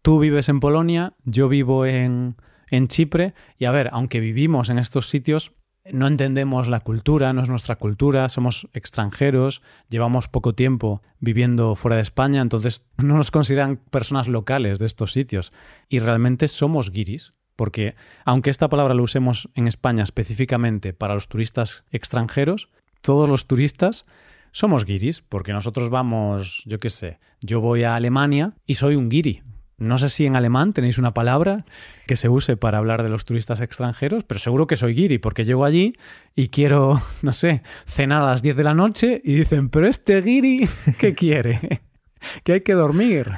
tú 0.00 0.18
vives 0.18 0.48
en 0.48 0.60
Polonia, 0.60 1.12
yo 1.24 1.50
vivo 1.50 1.84
en, 1.84 2.36
en 2.70 2.88
Chipre, 2.88 3.34
y 3.58 3.66
a 3.66 3.72
ver, 3.72 3.90
aunque 3.92 4.20
vivimos 4.20 4.70
en 4.70 4.78
estos 4.78 5.10
sitios, 5.10 5.52
no 5.92 6.06
entendemos 6.06 6.68
la 6.68 6.80
cultura, 6.80 7.32
no 7.32 7.42
es 7.42 7.48
nuestra 7.48 7.76
cultura, 7.76 8.28
somos 8.28 8.68
extranjeros, 8.72 9.62
llevamos 9.88 10.28
poco 10.28 10.54
tiempo 10.54 11.02
viviendo 11.20 11.74
fuera 11.74 11.96
de 11.96 12.02
España, 12.02 12.40
entonces 12.40 12.84
no 12.98 13.16
nos 13.16 13.30
consideran 13.30 13.76
personas 13.76 14.28
locales 14.28 14.78
de 14.78 14.86
estos 14.86 15.12
sitios. 15.12 15.52
Y 15.88 15.98
realmente 15.98 16.48
somos 16.48 16.90
guiris, 16.90 17.32
porque 17.56 17.94
aunque 18.24 18.50
esta 18.50 18.68
palabra 18.68 18.94
la 18.94 19.02
usemos 19.02 19.48
en 19.54 19.66
España 19.66 20.02
específicamente 20.02 20.92
para 20.92 21.14
los 21.14 21.28
turistas 21.28 21.84
extranjeros, 21.90 22.68
todos 23.00 23.28
los 23.28 23.46
turistas 23.46 24.04
somos 24.52 24.84
guiris, 24.84 25.22
porque 25.22 25.52
nosotros 25.52 25.90
vamos, 25.90 26.62
yo 26.66 26.80
qué 26.80 26.90
sé, 26.90 27.18
yo 27.40 27.60
voy 27.60 27.84
a 27.84 27.94
Alemania 27.94 28.54
y 28.66 28.74
soy 28.74 28.96
un 28.96 29.08
guiri, 29.08 29.42
no 29.78 29.98
sé 29.98 30.08
si 30.08 30.24
en 30.24 30.36
alemán 30.36 30.72
tenéis 30.72 30.98
una 30.98 31.12
palabra 31.12 31.64
que 32.06 32.16
se 32.16 32.28
use 32.28 32.56
para 32.56 32.78
hablar 32.78 33.02
de 33.02 33.10
los 33.10 33.24
turistas 33.24 33.60
extranjeros, 33.60 34.24
pero 34.24 34.40
seguro 34.40 34.66
que 34.66 34.76
soy 34.76 34.94
guiri, 34.94 35.18
porque 35.18 35.44
llego 35.44 35.64
allí 35.64 35.92
y 36.34 36.48
quiero, 36.48 37.02
no 37.22 37.32
sé, 37.32 37.62
cenar 37.86 38.22
a 38.22 38.26
las 38.26 38.42
10 38.42 38.56
de 38.56 38.64
la 38.64 38.74
noche 38.74 39.20
y 39.22 39.34
dicen, 39.34 39.68
pero 39.68 39.86
este 39.86 40.20
guiri, 40.22 40.68
¿qué 40.98 41.14
quiere? 41.14 41.82
que 42.44 42.54
hay 42.54 42.60
que 42.62 42.72
dormir. 42.72 43.30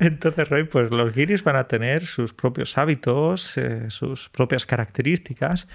Entonces, 0.00 0.48
Roy, 0.48 0.64
pues 0.64 0.90
los 0.90 1.12
guiris 1.12 1.44
van 1.44 1.56
a 1.56 1.68
tener 1.68 2.06
sus 2.06 2.32
propios 2.32 2.78
hábitos, 2.78 3.56
eh, 3.58 3.90
sus 3.90 4.30
propias 4.30 4.64
características. 4.64 5.68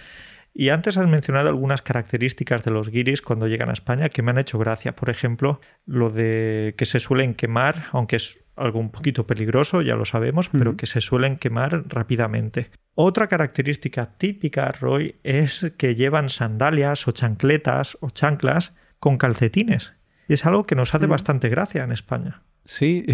Y 0.54 0.70
antes 0.70 0.98
has 0.98 1.08
mencionado 1.08 1.50
algunas 1.50 1.82
características 1.82 2.64
de 2.64 2.72
los 2.72 2.90
guiris 2.90 3.24
cuando 3.24 3.48
llegan 3.48 3.70
a 3.70 3.74
España 3.74 4.10
que 4.10 4.22
me 4.22 4.32
han 4.32 4.38
hecho 4.38 4.60
gracia. 4.60 4.96
Por 4.96 5.10
ejemplo, 5.10 5.60
lo 5.86 6.12
de 6.12 6.76
que 6.78 6.86
se 6.86 7.00
suelen 7.00 7.34
quemar, 7.34 7.86
aunque 7.92 8.18
es 8.18 8.44
algo 8.56 8.80
un 8.80 8.92
poquito 8.92 9.26
peligroso, 9.26 9.82
ya 9.82 9.96
lo 9.96 10.06
sabemos, 10.06 10.50
pero 10.50 10.78
que 10.78 10.86
se 10.86 11.02
suelen 11.02 11.38
quemar 11.38 11.86
rápidamente. 11.88 12.70
Otra 12.94 13.28
característica 13.28 14.16
típica, 14.18 14.72
Roy, 14.72 15.16
es 15.24 15.74
que 15.78 15.96
llevan 15.96 16.30
sandalias 16.30 17.08
o 17.08 17.12
chancletas 17.12 17.98
o 18.02 18.12
chanclas 18.12 18.74
con 19.00 19.18
calcetines. 19.18 19.94
Y 20.28 20.34
es 20.34 20.46
algo 20.46 20.66
que 20.66 20.76
nos 20.76 20.94
hace 20.94 21.08
bastante 21.08 21.50
gracia 21.50 21.84
en 21.84 21.92
España. 21.92 22.44
Sí, 22.66 23.06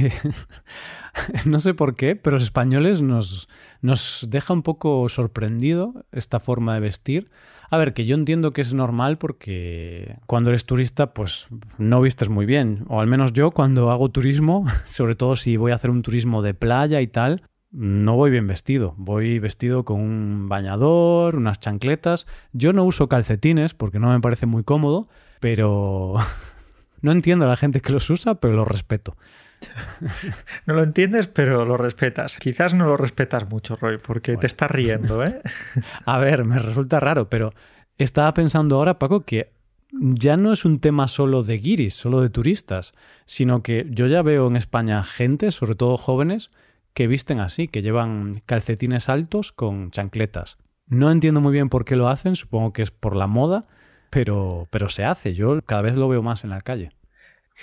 no 1.46 1.60
sé 1.60 1.74
por 1.74 1.96
qué, 1.96 2.16
pero 2.16 2.36
los 2.36 2.44
españoles 2.44 3.02
nos, 3.02 3.50
nos 3.82 4.28
deja 4.30 4.54
un 4.54 4.62
poco 4.62 5.10
sorprendido 5.10 6.06
esta 6.12 6.40
forma 6.40 6.76
de 6.76 6.80
vestir. 6.82 7.26
A 7.72 7.78
ver, 7.78 7.94
que 7.94 8.06
yo 8.06 8.16
entiendo 8.16 8.52
que 8.52 8.62
es 8.62 8.74
normal 8.74 9.18
porque 9.18 10.18
cuando 10.26 10.50
eres 10.50 10.66
turista, 10.66 11.14
pues 11.14 11.48
no 11.78 12.02
vistes 12.02 12.30
muy 12.30 12.46
bien. 12.46 12.86
O 12.88 13.00
al 13.00 13.08
menos 13.08 13.34
yo 13.34 13.52
cuando 13.52 13.92
hago 13.92 14.10
turismo, 14.10 14.66
sobre 14.86 15.16
todo 15.16 15.36
si 15.36 15.58
voy 15.58 15.72
a 15.72 15.76
hacer 15.76 15.92
un 15.92 16.02
turismo 16.02 16.42
de 16.42 16.54
playa 16.54 17.02
y 17.02 17.08
tal, 17.08 17.42
no 17.72 18.16
voy 18.16 18.32
bien 18.32 18.48
vestido. 18.48 18.96
Voy 18.98 19.38
vestido 19.40 19.86
con 19.86 20.00
un 20.00 20.50
bañador, 20.50 21.36
unas 21.36 21.60
chancletas. 21.60 22.26
Yo 22.54 22.74
no 22.74 22.84
uso 22.84 23.08
calcetines 23.08 23.76
porque 23.76 24.00
no 24.00 24.12
me 24.12 24.20
parece 24.20 24.48
muy 24.48 24.64
cómodo, 24.64 25.08
pero 25.40 26.16
no 27.02 27.12
entiendo 27.12 27.46
a 27.46 27.50
la 27.50 27.56
gente 27.56 27.82
que 27.82 27.92
los 27.92 28.10
usa, 28.10 28.36
pero 28.36 28.56
los 28.56 28.68
respeto. 28.68 29.16
No 30.66 30.74
lo 30.74 30.84
entiendes, 30.84 31.28
pero 31.28 31.66
lo 31.66 31.76
respetas. 31.76 32.38
Quizás 32.38 32.74
no 32.74 32.86
lo 32.86 32.96
respetas 32.96 33.50
mucho, 33.50 33.76
Roy, 33.76 33.98
porque 33.98 34.38
te 34.38 34.48
estás 34.48 34.72
riendo, 34.72 35.24
¿eh? 35.24 35.42
A 36.06 36.18
ver, 36.20 36.46
me 36.46 36.60
resulta 36.60 37.00
raro, 37.00 37.30
pero 37.30 37.50
estaba 37.98 38.34
pensando 38.34 38.78
ahora, 38.78 39.00
Paco, 39.00 39.22
que 39.26 39.52
ya 39.92 40.38
no 40.38 40.54
es 40.54 40.66
un 40.66 40.80
tema 40.80 41.08
solo 41.08 41.44
de 41.44 41.58
guiris, 41.58 41.96
solo 41.96 42.22
de 42.22 42.30
turistas, 42.30 42.94
sino 43.26 43.64
que 43.64 43.88
yo 43.90 44.08
ya 44.08 44.22
veo 44.22 44.48
en 44.48 44.56
España 44.56 45.04
gente, 45.04 45.52
sobre 45.52 45.76
todo 45.76 45.98
jóvenes, 45.98 46.50
que 46.94 47.08
visten 47.08 47.40
así, 47.40 47.68
que 47.68 47.82
llevan 47.82 48.42
calcetines 48.46 49.10
altos 49.10 49.52
con 49.52 49.92
chancletas. 49.92 50.58
No 50.88 51.12
entiendo 51.12 51.42
muy 51.42 51.54
bien 51.54 51.70
por 51.70 51.86
qué 51.86 51.96
lo 51.96 52.10
hacen, 52.10 52.36
supongo 52.36 52.74
que 52.74 52.82
es 52.82 52.92
por 52.92 53.16
la 53.16 53.28
moda, 53.28 53.68
pero, 54.10 54.68
pero 54.72 54.90
se 54.90 55.06
hace, 55.06 55.34
yo 55.34 55.62
cada 55.62 55.82
vez 55.82 55.96
lo 55.96 56.08
veo 56.08 56.22
más 56.22 56.44
en 56.44 56.50
la 56.52 56.62
calle. 56.62 56.92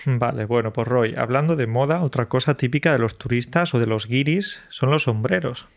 Vale, 0.05 0.45
bueno, 0.45 0.73
pues 0.73 0.87
Roy, 0.87 1.15
hablando 1.17 1.57
de 1.57 1.67
moda, 1.67 2.03
otra 2.03 2.29
cosa 2.29 2.55
típica 2.57 2.93
de 2.93 2.99
los 2.99 3.17
turistas 3.19 3.75
o 3.75 3.79
de 3.79 3.87
los 3.87 4.07
guiris 4.07 4.63
son 4.69 4.91
los 4.91 5.05
sombreros. 5.05 5.69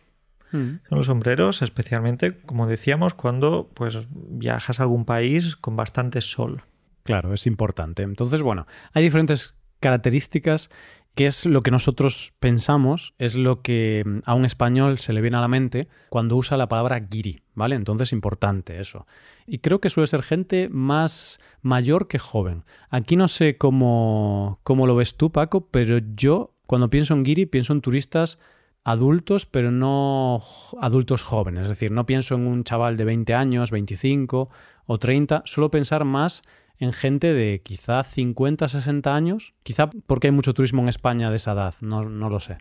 Hmm. 0.51 0.79
Son 0.89 0.97
los 0.97 1.05
sombreros, 1.05 1.61
especialmente, 1.61 2.37
como 2.45 2.67
decíamos, 2.67 3.13
cuando 3.13 3.69
pues 3.73 4.07
viajas 4.11 4.79
a 4.79 4.83
algún 4.83 5.05
país 5.05 5.55
con 5.55 5.75
bastante 5.75 6.21
sol. 6.21 6.63
Claro, 7.03 7.33
es 7.33 7.47
importante. 7.47 8.03
Entonces, 8.03 8.41
bueno, 8.41 8.67
hay 8.93 9.03
diferentes 9.03 9.55
características 9.79 10.69
que 11.15 11.27
es 11.27 11.45
lo 11.45 11.61
que 11.63 11.71
nosotros 11.71 12.33
pensamos, 12.39 13.13
es 13.17 13.35
lo 13.35 13.61
que 13.61 14.03
a 14.25 14.33
un 14.33 14.45
español 14.45 14.97
se 14.97 15.13
le 15.13 15.21
viene 15.21 15.37
a 15.37 15.41
la 15.41 15.47
mente 15.47 15.87
cuando 16.09 16.35
usa 16.35 16.57
la 16.57 16.69
palabra 16.69 16.99
guiri, 16.99 17.41
¿vale? 17.59 17.75
Entonces 17.75 18.11
importante 18.11 18.79
eso. 18.79 19.05
Y 19.45 19.59
creo 19.59 19.79
que 19.79 19.91
suele 19.91 20.07
ser 20.07 20.23
gente 20.23 20.67
más 20.69 21.39
mayor 21.61 22.07
que 22.07 22.17
joven. 22.17 22.63
Aquí 22.89 23.15
no 23.15 23.27
sé 23.27 23.57
cómo, 23.57 24.59
cómo 24.63 24.87
lo 24.87 24.95
ves 24.95 25.15
tú, 25.15 25.31
Paco, 25.31 25.67
pero 25.69 25.99
yo 26.15 26.55
cuando 26.65 26.89
pienso 26.89 27.13
en 27.13 27.23
guiri 27.23 27.45
pienso 27.45 27.73
en 27.73 27.81
turistas 27.81 28.39
adultos, 28.83 29.45
pero 29.45 29.71
no 29.71 30.41
adultos 30.81 31.21
jóvenes. 31.21 31.63
Es 31.63 31.69
decir, 31.69 31.91
no 31.91 32.07
pienso 32.07 32.35
en 32.35 32.47
un 32.47 32.63
chaval 32.63 32.97
de 32.97 33.05
20 33.05 33.33
años, 33.35 33.69
25 33.69 34.47
o 34.85 34.97
30, 34.97 35.43
suelo 35.45 35.69
pensar 35.69 36.05
más 36.05 36.41
en 36.79 36.93
gente 36.93 37.33
de 37.33 37.61
quizá 37.63 38.03
50, 38.03 38.67
60 38.67 39.13
años, 39.13 39.53
quizá 39.63 39.89
porque 40.07 40.27
hay 40.27 40.31
mucho 40.31 40.53
turismo 40.53 40.81
en 40.81 40.89
España 40.89 41.29
de 41.29 41.35
esa 41.35 41.51
edad, 41.51 41.75
no, 41.81 42.09
no 42.09 42.29
lo 42.29 42.39
sé. 42.39 42.57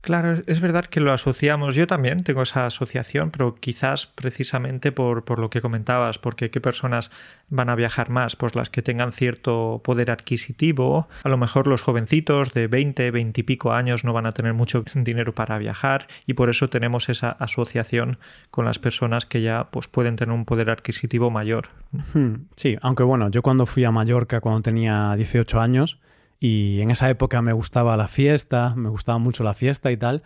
Claro, 0.00 0.40
es 0.46 0.60
verdad 0.60 0.86
que 0.86 1.00
lo 1.00 1.12
asociamos. 1.12 1.74
Yo 1.74 1.86
también 1.86 2.24
tengo 2.24 2.42
esa 2.42 2.64
asociación, 2.64 3.30
pero 3.30 3.54
quizás 3.56 4.06
precisamente 4.06 4.92
por, 4.92 5.24
por, 5.24 5.38
lo 5.38 5.50
que 5.50 5.60
comentabas, 5.60 6.18
porque 6.18 6.50
qué 6.50 6.60
personas 6.60 7.10
van 7.50 7.68
a 7.68 7.74
viajar 7.74 8.08
más, 8.08 8.34
pues 8.34 8.54
las 8.54 8.70
que 8.70 8.80
tengan 8.80 9.12
cierto 9.12 9.82
poder 9.84 10.10
adquisitivo. 10.10 11.08
A 11.22 11.28
lo 11.28 11.36
mejor 11.36 11.66
los 11.66 11.82
jovencitos 11.82 12.52
de 12.52 12.66
20, 12.66 13.10
20 13.10 13.40
y 13.40 13.44
pico 13.44 13.72
años 13.72 14.02
no 14.02 14.14
van 14.14 14.24
a 14.24 14.32
tener 14.32 14.54
mucho 14.54 14.84
dinero 14.94 15.34
para 15.34 15.58
viajar 15.58 16.08
y 16.26 16.32
por 16.32 16.48
eso 16.48 16.70
tenemos 16.70 17.10
esa 17.10 17.32
asociación 17.32 18.18
con 18.50 18.64
las 18.64 18.78
personas 18.78 19.26
que 19.26 19.42
ya 19.42 19.68
pues 19.70 19.86
pueden 19.88 20.16
tener 20.16 20.34
un 20.34 20.46
poder 20.46 20.70
adquisitivo 20.70 21.30
mayor. 21.30 21.68
Hmm, 22.14 22.46
sí, 22.56 22.78
aunque 22.80 23.02
bueno, 23.02 23.30
yo 23.30 23.42
cuando 23.42 23.66
fui 23.66 23.84
a 23.84 23.90
Mallorca 23.90 24.40
cuando 24.40 24.62
tenía 24.62 25.14
18 25.14 25.60
años, 25.60 25.98
y 26.40 26.80
en 26.80 26.90
esa 26.90 27.10
época 27.10 27.42
me 27.42 27.52
gustaba 27.52 27.96
la 27.98 28.08
fiesta, 28.08 28.74
me 28.74 28.88
gustaba 28.88 29.18
mucho 29.18 29.44
la 29.44 29.52
fiesta 29.52 29.92
y 29.92 29.98
tal. 29.98 30.22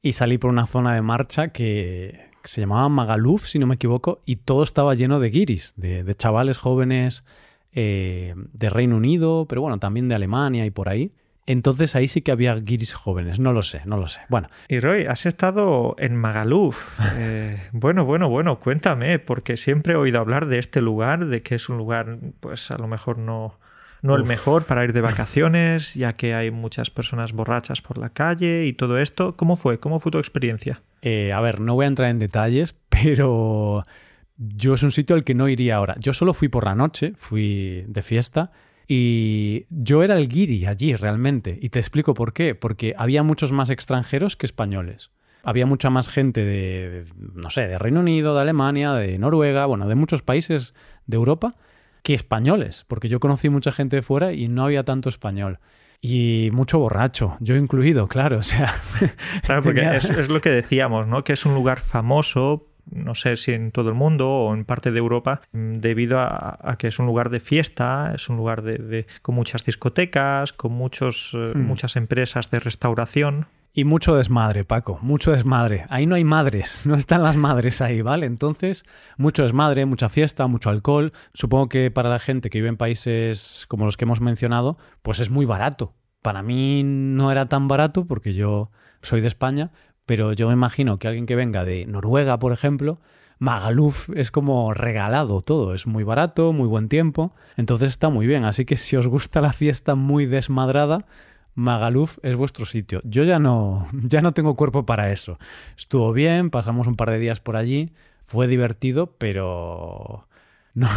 Y 0.00 0.12
salí 0.12 0.38
por 0.38 0.50
una 0.50 0.66
zona 0.66 0.94
de 0.94 1.02
marcha 1.02 1.48
que, 1.48 2.28
se 2.44 2.60
llamaba 2.60 2.88
Magaluf, 2.88 3.46
si 3.46 3.58
no 3.58 3.66
me 3.66 3.74
equivoco, 3.74 4.20
y 4.24 4.36
todo 4.36 4.62
estaba 4.62 4.94
lleno 4.94 5.18
de 5.18 5.30
guiris, 5.30 5.74
de, 5.76 6.04
de 6.04 6.14
chavales 6.14 6.56
jóvenes 6.56 7.24
eh, 7.72 8.34
de 8.36 8.70
Reino 8.70 8.96
Unido, 8.96 9.46
pero 9.48 9.60
bueno, 9.60 9.78
también 9.78 10.08
de 10.08 10.14
Alemania 10.14 10.64
y 10.64 10.70
por 10.70 10.88
ahí. 10.88 11.12
Entonces 11.44 11.96
ahí 11.96 12.08
sí 12.08 12.22
que 12.22 12.30
había 12.30 12.54
guiris 12.54 12.92
jóvenes, 12.92 13.40
no 13.40 13.52
lo 13.52 13.62
sé, 13.62 13.82
no 13.84 13.96
lo 13.96 14.06
sé. 14.06 14.20
Bueno. 14.28 14.48
Y 14.68 14.80
Roy, 14.80 15.06
has 15.06 15.26
estado 15.26 15.96
en 15.98 16.14
Magaluf. 16.14 17.00
Eh, 17.20 17.60
bueno, 17.72 18.04
bueno, 18.04 18.28
bueno, 18.28 18.60
cuéntame, 18.60 19.18
porque 19.18 19.56
siempre 19.56 19.94
he 19.94 19.96
oído 19.96 20.20
hablar 20.20 20.46
de 20.46 20.58
este 20.58 20.80
lugar, 20.80 21.26
de 21.26 21.42
que 21.42 21.56
es 21.56 21.68
un 21.68 21.76
lugar, 21.78 22.18
pues 22.40 22.70
a 22.70 22.78
lo 22.78 22.86
mejor 22.86 23.18
no, 23.18 23.58
no 24.02 24.16
el 24.16 24.24
mejor 24.24 24.64
para 24.64 24.84
ir 24.84 24.92
de 24.92 25.00
vacaciones, 25.12 25.94
ya 25.94 26.14
que 26.14 26.34
hay 26.34 26.50
muchas 26.50 26.90
personas 26.90 27.32
borrachas 27.32 27.80
por 27.82 27.98
la 27.98 28.10
calle 28.10 28.66
y 28.66 28.72
todo 28.72 28.98
esto. 28.98 29.36
¿Cómo 29.36 29.56
fue? 29.56 29.78
¿Cómo 29.78 30.00
fue 30.00 30.12
tu 30.12 30.18
experiencia? 30.18 30.82
Eh, 31.02 31.32
a 31.32 31.40
ver, 31.40 31.60
no 31.60 31.74
voy 31.74 31.84
a 31.84 31.88
entrar 31.88 32.10
en 32.10 32.18
detalles, 32.18 32.74
pero 32.88 33.82
yo 34.36 34.74
es 34.74 34.82
un 34.82 34.92
sitio 34.92 35.16
al 35.16 35.24
que 35.24 35.34
no 35.34 35.48
iría 35.48 35.76
ahora. 35.76 35.96
Yo 35.98 36.12
solo 36.12 36.34
fui 36.34 36.48
por 36.48 36.64
la 36.64 36.74
noche, 36.74 37.12
fui 37.16 37.84
de 37.88 38.02
fiesta 38.02 38.52
y 38.86 39.66
yo 39.68 40.02
era 40.02 40.16
el 40.16 40.28
guiri 40.28 40.66
allí 40.66 40.96
realmente. 40.96 41.58
Y 41.60 41.68
te 41.68 41.78
explico 41.78 42.14
por 42.14 42.32
qué. 42.32 42.54
Porque 42.54 42.94
había 42.96 43.22
muchos 43.22 43.52
más 43.52 43.68
extranjeros 43.68 44.36
que 44.36 44.46
españoles. 44.46 45.10
Había 45.44 45.66
mucha 45.66 45.90
más 45.90 46.08
gente 46.08 46.44
de, 46.44 47.04
no 47.34 47.50
sé, 47.50 47.68
de 47.68 47.78
Reino 47.78 48.00
Unido, 48.00 48.34
de 48.34 48.40
Alemania, 48.40 48.92
de 48.94 49.18
Noruega, 49.18 49.66
bueno, 49.66 49.86
de 49.86 49.94
muchos 49.94 50.22
países 50.22 50.74
de 51.06 51.16
Europa 51.16 51.54
que 52.02 52.14
españoles. 52.14 52.84
Porque 52.88 53.08
yo 53.08 53.20
conocí 53.20 53.48
mucha 53.48 53.72
gente 53.72 53.96
de 53.96 54.02
fuera 54.02 54.32
y 54.32 54.48
no 54.48 54.64
había 54.64 54.84
tanto 54.84 55.08
español. 55.08 55.58
Y 56.00 56.50
mucho 56.52 56.78
borracho, 56.78 57.36
yo 57.40 57.56
incluido, 57.56 58.06
claro, 58.06 58.38
o 58.38 58.42
sea. 58.42 58.74
Claro, 59.42 59.62
porque 59.62 59.96
es, 59.96 60.04
es, 60.04 60.28
lo 60.28 60.40
que 60.40 60.50
decíamos, 60.50 61.08
¿no? 61.08 61.24
Que 61.24 61.32
es 61.32 61.44
un 61.44 61.54
lugar 61.54 61.80
famoso 61.80 62.68
no 62.90 63.14
sé 63.14 63.36
si 63.36 63.52
en 63.52 63.70
todo 63.70 63.88
el 63.88 63.94
mundo 63.94 64.30
o 64.30 64.54
en 64.54 64.64
parte 64.64 64.92
de 64.92 64.98
Europa, 64.98 65.42
debido 65.52 66.20
a, 66.20 66.76
que 66.78 66.88
es 66.88 66.98
un 66.98 67.06
lugar 67.06 67.30
de 67.30 67.40
fiesta, 67.40 68.12
es 68.14 68.28
un 68.28 68.36
lugar 68.36 68.62
de, 68.62 69.06
con 69.22 69.34
muchas 69.34 69.64
discotecas, 69.64 70.52
con 70.52 70.72
muchos, 70.72 71.32
eh, 71.34 71.52
hmm. 71.54 71.60
muchas 71.60 71.96
empresas 71.96 72.50
de 72.50 72.60
restauración. 72.60 73.46
Y 73.72 73.84
mucho 73.84 74.16
desmadre, 74.16 74.64
Paco, 74.64 74.98
mucho 75.02 75.30
desmadre. 75.30 75.86
Ahí 75.88 76.06
no 76.06 76.14
hay 76.14 76.24
madres, 76.24 76.82
no 76.86 76.94
están 76.96 77.22
las 77.22 77.36
madres 77.36 77.80
ahí, 77.80 78.02
¿vale? 78.02 78.26
Entonces, 78.26 78.84
mucho 79.16 79.42
desmadre, 79.42 79.86
mucha 79.86 80.08
fiesta, 80.08 80.46
mucho 80.46 80.70
alcohol. 80.70 81.10
Supongo 81.34 81.68
que 81.68 81.90
para 81.90 82.08
la 82.08 82.18
gente 82.18 82.50
que 82.50 82.58
vive 82.58 82.68
en 82.68 82.76
países 82.76 83.66
como 83.68 83.84
los 83.84 83.96
que 83.96 84.04
hemos 84.04 84.20
mencionado, 84.20 84.78
pues 85.02 85.20
es 85.20 85.30
muy 85.30 85.46
barato. 85.46 85.94
Para 86.22 86.42
mí 86.42 86.82
no 86.84 87.30
era 87.30 87.46
tan 87.46 87.68
barato 87.68 88.06
porque 88.06 88.34
yo 88.34 88.70
soy 89.02 89.20
de 89.20 89.28
España, 89.28 89.70
pero 90.06 90.32
yo 90.32 90.48
me 90.48 90.54
imagino 90.54 90.98
que 90.98 91.06
alguien 91.06 91.26
que 91.26 91.36
venga 91.36 91.64
de 91.64 91.86
Noruega, 91.86 92.38
por 92.38 92.52
ejemplo, 92.52 93.00
Magaluf 93.38 94.10
es 94.16 94.30
como 94.30 94.74
regalado 94.74 95.42
todo, 95.42 95.74
es 95.74 95.86
muy 95.86 96.02
barato, 96.02 96.52
muy 96.52 96.66
buen 96.66 96.88
tiempo, 96.88 97.34
entonces 97.56 97.90
está 97.90 98.08
muy 98.08 98.26
bien, 98.26 98.44
así 98.44 98.64
que 98.64 98.76
si 98.76 98.96
os 98.96 99.06
gusta 99.06 99.40
la 99.40 99.52
fiesta 99.52 99.94
muy 99.94 100.26
desmadrada, 100.26 101.06
Magaluf 101.58 102.18
es 102.22 102.36
vuestro 102.36 102.66
sitio. 102.66 103.00
Yo 103.02 103.24
ya 103.24 103.40
no, 103.40 103.88
ya 103.92 104.20
no 104.20 104.32
tengo 104.32 104.54
cuerpo 104.54 104.86
para 104.86 105.10
eso. 105.10 105.38
Estuvo 105.76 106.12
bien, 106.12 106.50
pasamos 106.50 106.86
un 106.86 106.94
par 106.94 107.10
de 107.10 107.18
días 107.18 107.40
por 107.40 107.56
allí, 107.56 107.92
fue 108.20 108.46
divertido, 108.46 109.16
pero 109.18 110.28
no, 110.74 110.88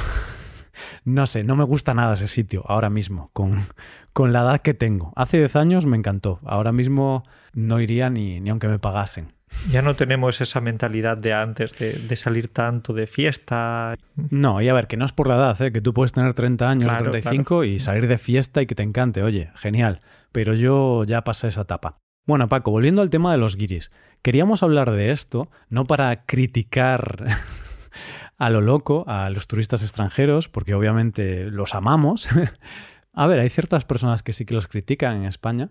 no 1.03 1.25
sé, 1.25 1.43
no 1.43 1.55
me 1.55 1.63
gusta 1.63 1.95
nada 1.95 2.13
ese 2.13 2.27
sitio 2.27 2.63
ahora 2.67 2.91
mismo, 2.91 3.31
con, 3.33 3.57
con 4.13 4.33
la 4.33 4.41
edad 4.41 4.61
que 4.61 4.75
tengo. 4.75 5.13
Hace 5.15 5.39
10 5.39 5.55
años 5.55 5.85
me 5.87 5.97
encantó, 5.97 6.39
ahora 6.45 6.71
mismo 6.71 7.23
no 7.53 7.81
iría 7.81 8.11
ni, 8.11 8.39
ni 8.39 8.51
aunque 8.51 8.67
me 8.67 8.77
pagasen. 8.77 9.33
Ya 9.69 9.81
no 9.81 9.95
tenemos 9.95 10.41
esa 10.41 10.59
mentalidad 10.61 11.17
de 11.17 11.33
antes, 11.33 11.77
de, 11.77 12.15
salir 12.15 12.47
tanto 12.47 12.93
de 12.93 13.05
fiesta. 13.05 13.95
No, 14.15 14.61
y 14.61 14.69
a 14.69 14.73
ver, 14.73 14.87
que 14.87 14.97
no 14.97 15.05
es 15.05 15.11
por 15.11 15.27
la 15.27 15.35
edad, 15.35 15.61
¿eh? 15.61 15.71
que 15.71 15.81
tú 15.81 15.93
puedes 15.93 16.11
tener 16.11 16.33
30 16.33 16.69
años, 16.69 16.97
35 16.97 17.63
y 17.65 17.79
salir 17.79 18.07
de 18.07 18.17
fiesta 18.17 18.61
y 18.61 18.65
que 18.65 18.75
te 18.75 18.83
encante, 18.83 19.21
oye, 19.21 19.51
genial. 19.55 20.01
Pero 20.31 20.53
yo 20.53 21.03
ya 21.03 21.23
pasé 21.23 21.47
esa 21.47 21.61
etapa. 21.61 21.97
Bueno, 22.25 22.47
Paco, 22.47 22.71
volviendo 22.71 23.01
al 23.01 23.09
tema 23.09 23.31
de 23.31 23.37
los 23.37 23.55
guiris. 23.55 23.91
Queríamos 24.21 24.63
hablar 24.63 24.91
de 24.91 25.11
esto, 25.11 25.47
no 25.69 25.85
para 25.85 26.25
criticar 26.25 27.25
a 28.37 28.49
lo 28.49 28.61
loco 28.61 29.03
a 29.07 29.29
los 29.29 29.47
turistas 29.47 29.81
extranjeros, 29.81 30.47
porque 30.47 30.73
obviamente 30.73 31.45
los 31.49 31.75
amamos. 31.75 32.27
a 33.13 33.27
ver, 33.27 33.39
hay 33.39 33.49
ciertas 33.49 33.85
personas 33.85 34.23
que 34.23 34.33
sí 34.33 34.45
que 34.45 34.53
los 34.53 34.67
critican 34.67 35.17
en 35.17 35.25
España, 35.25 35.69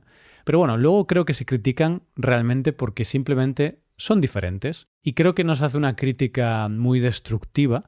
pero 0.51 0.59
bueno, 0.59 0.77
luego 0.77 1.07
creo 1.07 1.25
que 1.25 1.33
se 1.33 1.47
critican 1.47 2.03
realmente 2.17 2.73
porque 2.73 3.05
simplemente 3.05 3.85
son 3.97 4.21
diferentes. 4.21 4.89
Y 5.01 5.13
creo 5.13 5.33
que 5.33 5.45
no 5.45 5.55
se 5.55 5.65
hace 5.65 5.79
una 5.79 5.95
crítica 5.95 6.67
muy 6.69 6.99
destructiva, 6.99 7.83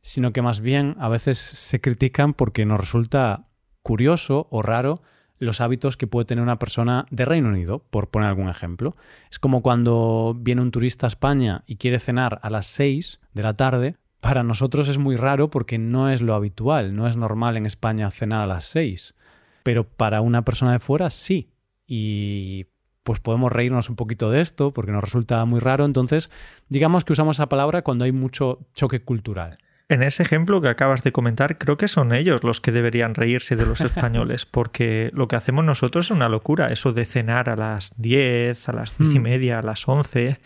sino 0.00 0.32
que 0.32 0.42
más 0.42 0.58
bien 0.58 0.96
a 0.98 1.08
veces 1.08 1.38
se 1.38 1.80
critican 1.80 2.34
porque 2.34 2.66
nos 2.66 2.80
resulta 2.80 3.44
curioso 3.84 4.48
o 4.50 4.62
raro 4.62 5.00
los 5.38 5.60
hábitos 5.60 5.96
que 5.96 6.08
puede 6.08 6.24
tener 6.24 6.42
una 6.42 6.58
persona 6.58 7.06
de 7.12 7.24
Reino 7.24 7.50
Unido, 7.50 7.84
por 7.88 8.10
poner 8.10 8.30
algún 8.30 8.48
ejemplo. 8.48 8.96
Es 9.30 9.38
como 9.38 9.62
cuando 9.62 10.34
viene 10.36 10.62
un 10.62 10.72
turista 10.72 11.06
a 11.06 11.14
España 11.14 11.62
y 11.68 11.76
quiere 11.76 12.00
cenar 12.00 12.40
a 12.42 12.50
las 12.50 12.66
6 12.66 13.20
de 13.32 13.42
la 13.44 13.54
tarde, 13.54 13.92
para 14.18 14.42
nosotros 14.42 14.88
es 14.88 14.98
muy 14.98 15.14
raro 15.14 15.50
porque 15.50 15.78
no 15.78 16.10
es 16.10 16.20
lo 16.20 16.34
habitual, 16.34 16.96
no 16.96 17.06
es 17.06 17.16
normal 17.16 17.56
en 17.56 17.64
España 17.64 18.10
cenar 18.10 18.42
a 18.42 18.48
las 18.48 18.64
seis, 18.64 19.14
pero 19.62 19.84
para 19.84 20.20
una 20.20 20.44
persona 20.44 20.72
de 20.72 20.80
fuera 20.80 21.10
sí. 21.10 21.52
Y 21.88 22.66
pues 23.02 23.20
podemos 23.20 23.50
reírnos 23.50 23.88
un 23.88 23.96
poquito 23.96 24.30
de 24.30 24.42
esto 24.42 24.72
porque 24.74 24.92
nos 24.92 25.02
resulta 25.02 25.42
muy 25.46 25.60
raro, 25.60 25.86
entonces 25.86 26.30
digamos 26.68 27.06
que 27.06 27.14
usamos 27.14 27.36
esa 27.36 27.48
palabra 27.48 27.82
cuando 27.82 28.04
hay 28.04 28.12
mucho 28.12 28.68
choque 28.74 29.00
cultural. 29.00 29.56
En 29.88 30.02
ese 30.02 30.22
ejemplo 30.22 30.60
que 30.60 30.68
acabas 30.68 31.02
de 31.02 31.12
comentar, 31.12 31.56
creo 31.56 31.78
que 31.78 31.88
son 31.88 32.12
ellos 32.12 32.44
los 32.44 32.60
que 32.60 32.72
deberían 32.72 33.14
reírse 33.14 33.56
de 33.56 33.64
los 33.64 33.80
españoles, 33.80 34.44
porque 34.44 35.10
lo 35.14 35.26
que 35.26 35.36
hacemos 35.36 35.64
nosotros 35.64 36.06
es 36.06 36.10
una 36.10 36.28
locura, 36.28 36.68
eso 36.68 36.92
de 36.92 37.06
cenar 37.06 37.48
a 37.48 37.56
las 37.56 37.94
10, 37.96 38.68
a 38.68 38.72
las 38.74 38.98
diez 38.98 39.14
y 39.14 39.18
hmm. 39.18 39.22
media, 39.22 39.58
a 39.60 39.62
las 39.62 39.88
11. 39.88 40.38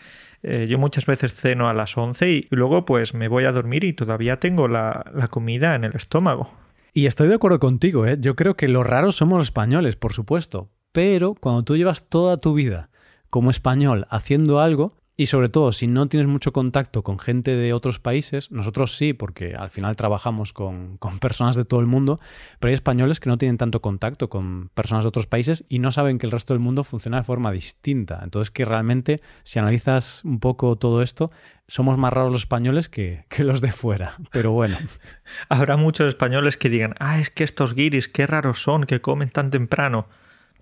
Eh, 0.43 0.65
yo 0.69 0.77
muchas 0.77 1.05
veces 1.05 1.33
ceno 1.35 1.67
a 1.67 1.73
las 1.73 1.97
11 1.97 2.31
y 2.31 2.47
luego 2.49 2.85
pues 2.85 3.13
me 3.13 3.27
voy 3.27 3.43
a 3.43 3.51
dormir 3.51 3.83
y 3.83 3.91
todavía 3.91 4.39
tengo 4.39 4.69
la, 4.69 5.11
la 5.13 5.27
comida 5.27 5.75
en 5.75 5.83
el 5.83 5.95
estómago. 5.95 6.49
Y 6.93 7.07
estoy 7.07 7.27
de 7.27 7.35
acuerdo 7.35 7.59
contigo, 7.59 8.05
¿eh? 8.05 8.17
Yo 8.19 8.37
creo 8.37 8.55
que 8.55 8.69
los 8.69 8.87
raros 8.87 9.17
somos 9.17 9.39
los 9.39 9.47
españoles, 9.47 9.97
por 9.97 10.13
supuesto. 10.13 10.69
Pero 10.93 11.35
cuando 11.35 11.63
tú 11.63 11.75
llevas 11.75 12.07
toda 12.07 12.37
tu 12.37 12.53
vida 12.53 12.89
como 13.29 13.51
español 13.51 14.07
haciendo 14.09 14.61
algo, 14.61 14.93
y 15.15 15.27
sobre 15.27 15.49
todo, 15.49 15.73
si 15.73 15.85
no 15.85 16.07
tienes 16.07 16.27
mucho 16.27 16.51
contacto 16.53 17.03
con 17.03 17.19
gente 17.19 17.55
de 17.55 17.73
otros 17.73 17.99
países, 17.99 18.49
nosotros 18.49 18.95
sí, 18.95 19.13
porque 19.13 19.55
al 19.55 19.69
final 19.69 19.95
trabajamos 19.95 20.53
con, 20.53 20.97
con, 20.97 21.19
personas 21.19 21.55
de 21.55 21.65
todo 21.65 21.79
el 21.81 21.85
mundo, 21.85 22.17
pero 22.59 22.69
hay 22.69 22.73
españoles 22.73 23.19
que 23.19 23.29
no 23.29 23.37
tienen 23.37 23.59
tanto 23.59 23.79
contacto 23.79 24.27
con 24.27 24.69
personas 24.73 25.03
de 25.03 25.09
otros 25.09 25.27
países 25.27 25.65
y 25.69 25.77
no 25.77 25.91
saben 25.91 26.17
que 26.17 26.25
el 26.25 26.31
resto 26.31 26.55
del 26.55 26.61
mundo 26.61 26.83
funciona 26.83 27.17
de 27.17 27.23
forma 27.23 27.51
distinta. 27.51 28.21
Entonces, 28.23 28.49
que 28.49 28.65
realmente, 28.65 29.19
si 29.43 29.59
analizas 29.59 30.25
un 30.25 30.39
poco 30.39 30.75
todo 30.77 31.03
esto, 31.03 31.29
somos 31.67 31.95
más 31.99 32.11
raros 32.11 32.31
los 32.31 32.41
españoles 32.41 32.89
que, 32.89 33.25
que 33.29 33.43
los 33.43 33.61
de 33.61 33.71
fuera. 33.71 34.13
Pero 34.31 34.51
bueno. 34.51 34.77
Habrá 35.49 35.77
muchos 35.77 36.07
españoles 36.07 36.57
que 36.57 36.69
digan, 36.69 36.95
ah, 36.99 37.19
es 37.19 37.29
que 37.29 37.43
estos 37.43 37.75
guiris, 37.75 38.07
qué 38.07 38.25
raros 38.25 38.63
son, 38.63 38.85
que 38.85 38.99
comen 38.99 39.29
tan 39.29 39.51
temprano. 39.51 40.07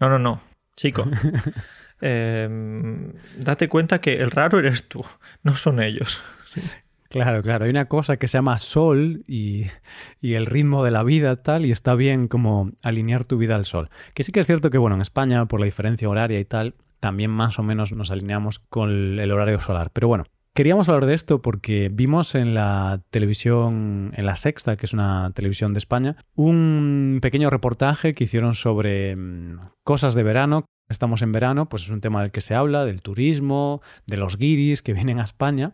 No, 0.01 0.09
no, 0.09 0.19
no, 0.19 0.41
chico. 0.75 1.05
Em, 2.03 3.13
date 3.37 3.69
cuenta 3.69 4.01
que 4.01 4.15
el 4.15 4.31
raro 4.31 4.57
eres 4.57 4.87
tú, 4.87 5.05
no 5.43 5.55
son 5.55 5.79
ellos. 5.79 6.19
Claro, 7.09 7.43
claro. 7.43 7.65
Hay 7.65 7.69
una 7.69 7.85
cosa 7.85 8.17
que 8.17 8.25
se 8.25 8.39
llama 8.39 8.57
sol 8.57 9.23
y, 9.27 9.67
y, 10.19 10.33
el 10.33 10.47
ritmo 10.47 10.83
de 10.83 10.89
la 10.89 11.03
vida 11.03 11.43
tal, 11.43 11.67
y 11.67 11.71
está 11.71 11.93
bien 11.93 12.27
como 12.27 12.71
alinear 12.81 13.27
tu 13.27 13.37
vida 13.37 13.55
al 13.55 13.65
sol. 13.65 13.91
Que 14.15 14.23
sí 14.23 14.31
que 14.31 14.39
es 14.39 14.47
cierto 14.47 14.71
que, 14.71 14.79
bueno, 14.79 14.95
en 14.95 15.03
España, 15.03 15.45
por 15.45 15.59
la 15.59 15.67
diferencia 15.67 16.09
horaria 16.09 16.39
y 16.39 16.45
tal, 16.45 16.73
también 16.99 17.29
más 17.29 17.59
o 17.59 17.63
menos 17.63 17.91
nos 17.91 18.09
alineamos 18.09 18.57
con 18.57 19.19
el 19.19 19.31
horario 19.31 19.59
solar. 19.59 19.91
Pero 19.93 20.07
bueno, 20.07 20.23
queríamos 20.53 20.89
hablar 20.89 21.05
de 21.05 21.13
esto 21.13 21.41
porque 21.41 21.89
vimos 21.91 22.35
en 22.35 22.53
la 22.53 23.01
televisión, 23.09 24.13
en 24.15 24.25
la 24.25 24.35
Sexta, 24.35 24.77
que 24.77 24.85
es 24.85 24.93
una 24.93 25.31
televisión 25.33 25.73
de 25.73 25.79
España, 25.79 26.15
un 26.35 27.19
pequeño 27.21 27.49
reportaje 27.49 28.13
que 28.13 28.25
hicieron 28.25 28.55
sobre 28.55 29.15
mm, 29.15 29.59
cosas 29.83 30.15
de 30.15 30.23
verano 30.23 30.65
estamos 30.91 31.21
en 31.21 31.31
verano, 31.31 31.67
pues 31.67 31.83
es 31.83 31.89
un 31.89 32.01
tema 32.01 32.21
del 32.21 32.31
que 32.31 32.41
se 32.41 32.53
habla, 32.53 32.85
del 32.85 33.01
turismo, 33.01 33.81
de 34.05 34.17
los 34.17 34.37
guiris 34.37 34.81
que 34.81 34.93
vienen 34.93 35.19
a 35.19 35.23
España. 35.23 35.73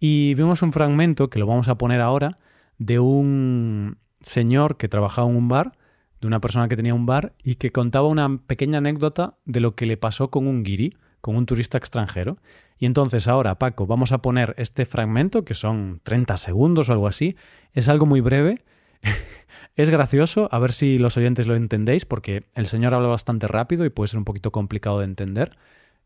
Y 0.00 0.34
vimos 0.34 0.62
un 0.62 0.72
fragmento, 0.72 1.30
que 1.30 1.38
lo 1.38 1.46
vamos 1.46 1.68
a 1.68 1.76
poner 1.76 2.00
ahora, 2.00 2.38
de 2.78 2.98
un 2.98 3.98
señor 4.20 4.76
que 4.76 4.88
trabajaba 4.88 5.28
en 5.28 5.36
un 5.36 5.48
bar, 5.48 5.72
de 6.20 6.26
una 6.26 6.40
persona 6.40 6.68
que 6.68 6.76
tenía 6.76 6.94
un 6.94 7.06
bar, 7.06 7.34
y 7.42 7.56
que 7.56 7.70
contaba 7.70 8.08
una 8.08 8.38
pequeña 8.46 8.78
anécdota 8.78 9.38
de 9.44 9.60
lo 9.60 9.74
que 9.74 9.86
le 9.86 9.96
pasó 9.96 10.30
con 10.30 10.46
un 10.46 10.62
guiri, 10.62 10.96
con 11.20 11.36
un 11.36 11.46
turista 11.46 11.78
extranjero. 11.78 12.36
Y 12.78 12.86
entonces 12.86 13.26
ahora, 13.28 13.58
Paco, 13.58 13.86
vamos 13.86 14.12
a 14.12 14.18
poner 14.18 14.54
este 14.56 14.84
fragmento, 14.84 15.44
que 15.44 15.54
son 15.54 16.00
30 16.04 16.36
segundos 16.36 16.88
o 16.88 16.92
algo 16.92 17.08
así. 17.08 17.36
Es 17.72 17.88
algo 17.88 18.06
muy 18.06 18.20
breve. 18.20 18.62
Es 19.76 19.90
gracioso, 19.90 20.48
a 20.50 20.58
ver 20.58 20.72
si 20.72 20.98
los 20.98 21.16
oyentes 21.16 21.46
lo 21.46 21.54
entendéis, 21.54 22.04
porque 22.04 22.42
el 22.56 22.66
señor 22.66 22.94
habla 22.94 23.06
bastante 23.06 23.46
rápido 23.46 23.84
y 23.84 23.90
puede 23.90 24.08
ser 24.08 24.18
un 24.18 24.24
poquito 24.24 24.50
complicado 24.50 24.98
de 24.98 25.04
entender. 25.04 25.56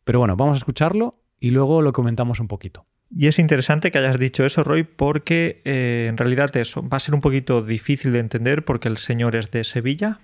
Pero 0.04 0.18
bueno, 0.18 0.36
vamos 0.36 0.56
a 0.56 0.58
escucharlo 0.58 1.14
y 1.40 1.52
luego 1.52 1.80
lo 1.80 1.94
comentamos 1.94 2.38
un 2.38 2.48
poquito. 2.48 2.84
Y 3.10 3.28
es 3.28 3.38
interesante 3.38 3.90
que 3.90 3.96
hayas 3.96 4.18
dicho 4.18 4.44
eso, 4.44 4.62
Roy, 4.62 4.84
porque 4.84 5.62
eh, 5.64 6.06
en 6.08 6.18
realidad 6.18 6.54
eso 6.56 6.86
va 6.86 6.98
a 6.98 7.00
ser 7.00 7.14
un 7.14 7.22
poquito 7.22 7.62
difícil 7.62 8.12
de 8.12 8.18
entender 8.18 8.64
porque 8.64 8.88
el 8.88 8.98
señor 8.98 9.36
es 9.36 9.50
de 9.50 9.64
Sevilla, 9.64 10.20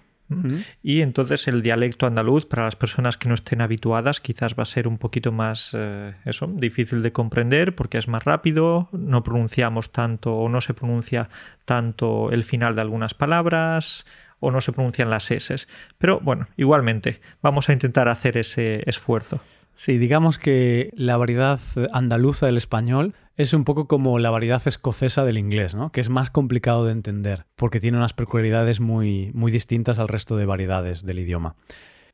y 0.83 1.01
entonces 1.01 1.49
el 1.49 1.63
dialecto 1.63 2.07
andaluz, 2.07 2.47
para 2.47 2.65
las 2.65 2.77
personas 2.77 3.17
que 3.17 3.29
no 3.29 3.35
estén 3.35 3.61
habituadas, 3.61 4.21
quizás 4.21 4.55
va 4.55 4.63
a 4.63 4.67
ser 4.67 4.87
un 4.87 4.99
poquito 4.99 5.33
más 5.33 5.71
eh, 5.73 6.15
eso, 6.25 6.47
difícil 6.47 7.03
de 7.03 7.13
comprender 7.13 7.75
porque 7.75 7.99
es 7.99 8.09
más 8.09 8.25
rápido, 8.25 8.89
no 8.93 9.23
pronunciamos 9.23 9.91
tanto 9.91 10.35
o 10.35 10.49
no 10.49 10.61
se 10.61 10.75
pronuncia 10.75 11.29
tanto 11.65 12.31
el 12.31 12.45
final 12.45 12.75
de 12.75 12.83
algunas 12.83 13.15
palabras 13.15 14.05
o 14.41 14.51
no 14.51 14.61
se 14.61 14.73
pronuncian 14.73 15.11
las 15.11 15.31
S. 15.31 15.67
Pero 15.99 16.21
bueno, 16.21 16.47
igualmente, 16.57 17.21
vamos 17.43 17.69
a 17.69 17.73
intentar 17.73 18.09
hacer 18.09 18.37
ese 18.37 18.83
esfuerzo. 18.87 19.41
Sí, 19.79 19.97
digamos 19.97 20.41
que 20.41 20.91
la 20.97 21.17
variedad 21.17 21.61
andaluza 21.93 22.47
del 22.47 22.57
español 22.57 23.15
es 23.37 23.53
un 23.53 23.63
poco 23.63 23.87
como 23.87 24.19
la 24.19 24.29
variedad 24.29 24.61
escocesa 24.67 25.25
del 25.25 25.39
inglés, 25.39 25.77
¿no? 25.77 25.93
Que 25.93 26.01
es 26.01 26.09
más 26.09 26.31
complicado 26.31 26.85
de 26.85 26.91
entender 26.91 27.47
porque 27.55 27.79
tiene 27.79 27.97
unas 27.97 28.13
peculiaridades 28.13 28.81
muy, 28.81 29.31
muy 29.35 29.53
distintas 29.53 30.01
al 30.01 30.09
resto 30.09 30.37
de 30.37 30.47
variedades 30.47 31.07
del 31.07 31.21
idioma. 31.21 31.55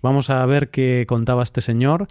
Vamos 0.03 0.29
a 0.29 0.45
ver 0.45 0.69
qué 0.69 1.07
contaba 1.09 1.43
este 1.43 1.63
señor 1.63 2.09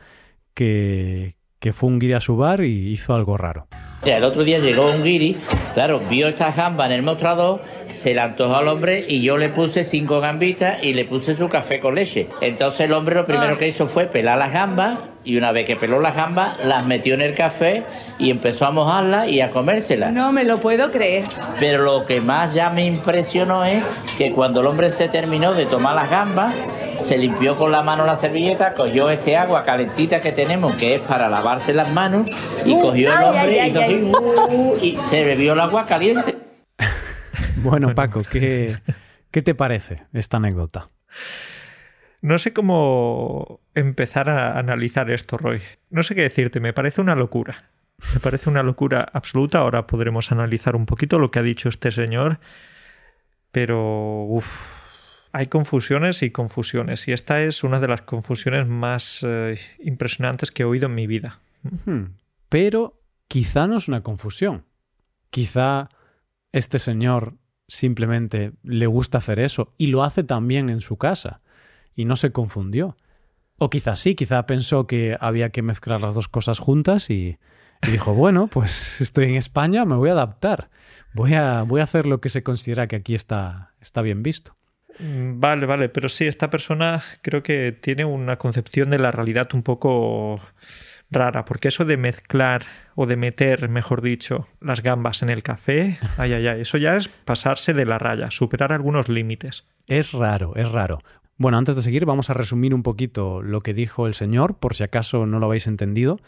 que, 0.55 1.35
que 1.63 1.71
fue 1.71 1.87
un 1.87 1.97
guiri 1.97 2.11
a 2.11 2.19
su 2.19 2.35
bar 2.35 2.59
y 2.59 2.91
hizo 2.91 3.15
algo 3.15 3.37
raro. 3.37 3.67
El 4.03 4.25
otro 4.25 4.43
día 4.43 4.59
llegó 4.59 4.91
un 4.91 5.01
guiri, 5.01 5.37
claro, 5.73 6.01
vio 6.09 6.27
esta 6.27 6.51
gamba 6.51 6.85
en 6.87 6.91
el 6.91 7.03
mostrador 7.03 7.61
se 7.93 8.13
la 8.13 8.23
antojó 8.25 8.55
al 8.55 8.67
hombre 8.67 9.05
y 9.07 9.21
yo 9.21 9.37
le 9.37 9.49
puse 9.49 9.83
cinco 9.83 10.19
gambitas 10.19 10.83
y 10.83 10.93
le 10.93 11.05
puse 11.05 11.35
su 11.35 11.47
café 11.47 11.79
con 11.79 11.95
leche. 11.95 12.27
Entonces 12.41 12.81
el 12.81 12.93
hombre 12.93 13.15
lo 13.15 13.25
primero 13.25 13.57
que 13.57 13.67
hizo 13.67 13.87
fue 13.87 14.05
pelar 14.05 14.37
las 14.37 14.51
gambas 14.51 14.97
y 15.23 15.37
una 15.37 15.51
vez 15.51 15.65
que 15.65 15.75
peló 15.75 15.99
las 15.99 16.15
gambas 16.15 16.65
las 16.65 16.85
metió 16.85 17.13
en 17.13 17.21
el 17.21 17.35
café 17.35 17.83
y 18.19 18.31
empezó 18.31 18.65
a 18.65 18.71
mojarlas 18.71 19.29
y 19.29 19.41
a 19.41 19.51
comérselas. 19.51 20.11
No 20.11 20.31
me 20.31 20.43
lo 20.43 20.59
puedo 20.59 20.91
creer. 20.91 21.25
Pero 21.59 21.83
lo 21.83 22.05
que 22.05 22.19
más 22.19 22.53
ya 22.53 22.69
me 22.71 22.85
impresionó 22.85 23.63
es 23.63 23.83
que 24.17 24.31
cuando 24.31 24.61
el 24.61 24.67
hombre 24.67 24.91
se 24.91 25.07
terminó 25.07 25.53
de 25.53 25.65
tomar 25.65 25.95
las 25.95 26.09
gambas, 26.09 26.55
se 26.97 27.17
limpió 27.17 27.55
con 27.57 27.71
la 27.71 27.83
mano 27.83 28.05
la 28.05 28.15
servilleta, 28.15 28.73
cogió 28.73 29.09
este 29.09 29.37
agua 29.37 29.63
calentita 29.63 30.19
que 30.19 30.31
tenemos, 30.31 30.75
que 30.75 30.95
es 30.95 31.01
para 31.01 31.29
lavarse 31.29 31.73
las 31.73 31.91
manos, 31.91 32.29
y 32.65 32.79
cogió 32.79 33.13
el 33.13 33.23
hombre 33.23 33.67
y 34.81 34.97
se 35.09 35.23
bebió 35.23 35.53
el 35.53 35.59
agua 35.59 35.85
caliente. 35.85 36.35
Bueno, 37.57 37.95
Paco, 37.95 38.23
¿qué, 38.29 38.75
¿qué 39.31 39.41
te 39.41 39.55
parece 39.55 40.03
esta 40.13 40.37
anécdota? 40.37 40.89
No 42.21 42.39
sé 42.39 42.53
cómo 42.53 43.59
empezar 43.75 44.29
a 44.29 44.57
analizar 44.57 45.11
esto, 45.11 45.37
Roy. 45.37 45.61
No 45.89 46.03
sé 46.03 46.15
qué 46.15 46.21
decirte, 46.21 46.59
me 46.59 46.73
parece 46.73 47.01
una 47.01 47.15
locura. 47.15 47.69
Me 48.13 48.19
parece 48.19 48.49
una 48.49 48.63
locura 48.63 49.07
absoluta. 49.13 49.59
Ahora 49.59 49.87
podremos 49.87 50.31
analizar 50.31 50.75
un 50.75 50.85
poquito 50.85 51.19
lo 51.19 51.31
que 51.31 51.39
ha 51.39 51.43
dicho 51.43 51.69
este 51.69 51.91
señor. 51.91 52.39
Pero, 53.51 54.23
uff, 54.23 54.82
hay 55.33 55.47
confusiones 55.47 56.21
y 56.21 56.29
confusiones. 56.29 57.07
Y 57.07 57.11
esta 57.11 57.41
es 57.41 57.63
una 57.63 57.79
de 57.79 57.87
las 57.87 58.03
confusiones 58.03 58.67
más 58.67 59.19
eh, 59.23 59.59
impresionantes 59.79 60.51
que 60.51 60.61
he 60.61 60.65
oído 60.65 60.85
en 60.85 60.95
mi 60.95 61.07
vida. 61.07 61.39
Pero 62.49 63.01
quizá 63.27 63.65
no 63.65 63.77
es 63.77 63.87
una 63.87 64.03
confusión. 64.03 64.65
Quizá 65.31 65.89
este 66.51 66.77
señor 66.77 67.33
simplemente 67.67 68.53
le 68.61 68.85
gusta 68.85 69.17
hacer 69.17 69.39
eso 69.39 69.73
y 69.77 69.87
lo 69.87 70.03
hace 70.03 70.23
también 70.23 70.69
en 70.69 70.81
su 70.81 70.97
casa 70.97 71.41
y 71.95 72.05
no 72.05 72.15
se 72.15 72.31
confundió. 72.31 72.95
O 73.57 73.71
quizás 73.71 73.97
sí, 73.97 74.13
quizá 74.13 74.45
pensó 74.45 74.85
que 74.85 75.17
había 75.19 75.49
que 75.49 75.63
mezclar 75.63 76.01
las 76.01 76.13
dos 76.13 76.27
cosas 76.27 76.59
juntas 76.59 77.09
y, 77.09 77.39
dijo, 77.81 78.13
bueno, 78.13 78.47
pues 78.47 79.01
estoy 79.01 79.25
en 79.25 79.35
España, 79.35 79.83
me 79.85 79.95
voy 79.95 80.09
a 80.09 80.13
adaptar, 80.13 80.69
voy 81.15 81.33
a, 81.33 81.63
voy 81.63 81.81
a 81.81 81.85
hacer 81.85 82.05
lo 82.05 82.21
que 82.21 82.29
se 82.29 82.43
considera 82.43 82.87
que 82.87 82.97
aquí 82.97 83.15
está, 83.15 83.73
está 83.79 84.03
bien 84.03 84.21
visto. 84.21 84.55
Mm, 84.99 85.39
vale, 85.39 85.65
vale, 85.65 85.89
pero 85.89 86.09
sí, 86.09 86.25
esta 86.25 86.49
persona 86.49 87.01
creo 87.21 87.43
que 87.43 87.71
tiene 87.71 88.05
una 88.05 88.37
concepción 88.37 88.89
de 88.89 88.99
la 88.99 89.11
realidad 89.11 89.49
un 89.53 89.63
poco 89.63 90.39
rara, 91.09 91.45
porque 91.45 91.67
eso 91.67 91.85
de 91.85 91.97
mezclar 91.97 92.63
o 92.95 93.05
de 93.05 93.15
meter, 93.15 93.69
mejor 93.69 94.01
dicho, 94.01 94.47
las 94.59 94.81
gambas 94.81 95.21
en 95.21 95.29
el 95.29 95.43
café, 95.43 95.97
ay, 96.17 96.33
ay, 96.33 96.47
ay, 96.47 96.61
eso 96.61 96.77
ya 96.77 96.95
es 96.95 97.07
pasarse 97.07 97.73
de 97.73 97.85
la 97.85 97.99
raya, 97.99 98.31
superar 98.31 98.73
algunos 98.73 99.09
límites. 99.09 99.65
Es 99.87 100.11
raro, 100.11 100.55
es 100.55 100.71
raro. 100.71 100.99
Bueno, 101.37 101.57
antes 101.57 101.75
de 101.75 101.81
seguir, 101.81 102.05
vamos 102.05 102.29
a 102.29 102.33
resumir 102.33 102.73
un 102.73 102.83
poquito 102.83 103.41
lo 103.41 103.61
que 103.61 103.73
dijo 103.73 104.07
el 104.07 104.13
señor, 104.13 104.57
por 104.59 104.75
si 104.75 104.83
acaso 104.83 105.25
no 105.25 105.39
lo 105.39 105.47
habéis 105.47 105.67
entendido. 105.67 106.19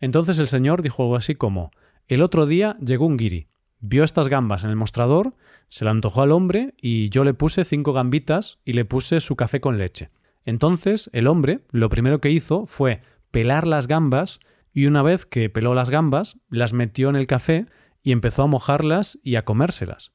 Entonces 0.00 0.38
el 0.38 0.46
señor 0.46 0.82
dijo 0.82 1.02
algo 1.02 1.16
así 1.16 1.34
como: 1.34 1.72
El 2.08 2.22
otro 2.22 2.46
día 2.46 2.74
llegó 2.80 3.06
un 3.06 3.16
guiri, 3.16 3.48
vio 3.82 4.04
estas 4.04 4.28
gambas 4.28 4.64
en 4.64 4.70
el 4.70 4.76
mostrador, 4.76 5.34
se 5.68 5.84
la 5.84 5.90
antojó 5.90 6.22
al 6.22 6.32
hombre 6.32 6.74
y 6.80 7.10
yo 7.10 7.24
le 7.24 7.34
puse 7.34 7.64
cinco 7.64 7.92
gambitas 7.92 8.58
y 8.64 8.72
le 8.72 8.86
puse 8.86 9.20
su 9.20 9.36
café 9.36 9.60
con 9.60 9.76
leche. 9.76 10.10
Entonces 10.44 11.10
el 11.12 11.26
hombre 11.26 11.60
lo 11.72 11.88
primero 11.88 12.20
que 12.20 12.30
hizo 12.30 12.64
fue 12.64 13.02
pelar 13.30 13.66
las 13.66 13.88
gambas 13.88 14.40
y 14.72 14.86
una 14.86 15.02
vez 15.02 15.26
que 15.26 15.50
peló 15.50 15.74
las 15.74 15.90
gambas, 15.90 16.38
las 16.48 16.72
metió 16.72 17.10
en 17.10 17.16
el 17.16 17.26
café 17.26 17.66
y 18.02 18.12
empezó 18.12 18.44
a 18.44 18.46
mojarlas 18.46 19.18
y 19.22 19.36
a 19.36 19.44
comérselas. 19.44 20.12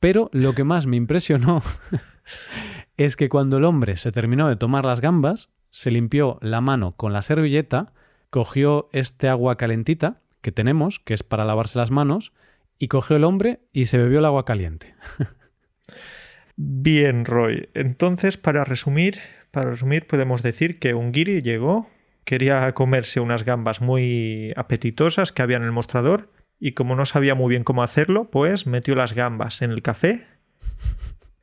Pero 0.00 0.28
lo 0.32 0.54
que 0.54 0.64
más 0.64 0.86
me 0.86 0.96
impresionó 0.96 1.62
es 2.96 3.16
que 3.16 3.28
cuando 3.28 3.58
el 3.58 3.64
hombre 3.64 3.96
se 3.96 4.12
terminó 4.12 4.48
de 4.48 4.56
tomar 4.56 4.84
las 4.84 5.00
gambas, 5.00 5.50
se 5.70 5.90
limpió 5.90 6.38
la 6.40 6.60
mano 6.60 6.92
con 6.92 7.12
la 7.12 7.22
servilleta, 7.22 7.92
cogió 8.30 8.88
este 8.92 9.28
agua 9.28 9.56
calentita 9.56 10.20
que 10.40 10.52
tenemos, 10.52 10.98
que 10.98 11.14
es 11.14 11.22
para 11.22 11.44
lavarse 11.44 11.78
las 11.78 11.90
manos, 11.90 12.32
y 12.78 12.88
cogió 12.88 13.16
el 13.16 13.24
hombre 13.24 13.60
y 13.72 13.86
se 13.86 13.98
bebió 13.98 14.20
el 14.20 14.24
agua 14.24 14.44
caliente. 14.44 14.94
Bien, 16.56 17.24
Roy. 17.24 17.68
Entonces, 17.74 18.36
para 18.36 18.64
resumir, 18.64 19.18
para 19.50 19.70
resumir, 19.70 20.06
podemos 20.06 20.42
decir 20.42 20.78
que 20.78 20.94
un 20.94 21.12
guiri 21.12 21.40
llegó, 21.40 21.88
quería 22.24 22.72
comerse 22.74 23.20
unas 23.20 23.44
gambas 23.44 23.80
muy 23.80 24.52
apetitosas 24.56 25.32
que 25.32 25.42
había 25.42 25.56
en 25.56 25.62
el 25.62 25.72
mostrador 25.72 26.30
y 26.60 26.72
como 26.72 26.96
no 26.96 27.06
sabía 27.06 27.34
muy 27.34 27.50
bien 27.50 27.64
cómo 27.64 27.82
hacerlo, 27.82 28.30
pues 28.30 28.66
metió 28.66 28.94
las 28.94 29.14
gambas 29.14 29.62
en 29.62 29.70
el 29.70 29.82
café, 29.82 30.26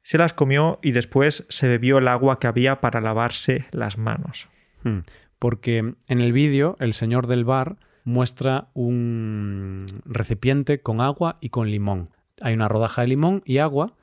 se 0.01 0.17
las 0.17 0.33
comió 0.33 0.79
y 0.83 0.91
después 0.91 1.45
se 1.49 1.67
bebió 1.67 1.97
el 1.97 2.07
agua 2.07 2.39
que 2.39 2.47
había 2.47 2.81
para 2.81 3.01
lavarse 3.01 3.65
las 3.71 3.97
manos. 3.97 4.49
Hmm, 4.83 4.99
porque 5.39 5.77
en 5.77 6.21
el 6.21 6.33
vídeo 6.33 6.75
el 6.79 6.93
señor 6.93 7.27
del 7.27 7.45
bar 7.45 7.77
muestra 8.05 8.69
un 8.73 9.85
recipiente 10.05 10.79
con 10.79 11.01
agua 11.01 11.37
y 11.41 11.49
con 11.49 11.69
limón. 11.69 12.09
Hay 12.39 12.53
una 12.53 12.69
rodaja 12.69 13.01
de 13.01 13.09
limón 13.09 13.41
y 13.45 13.57
agua, 13.57 13.95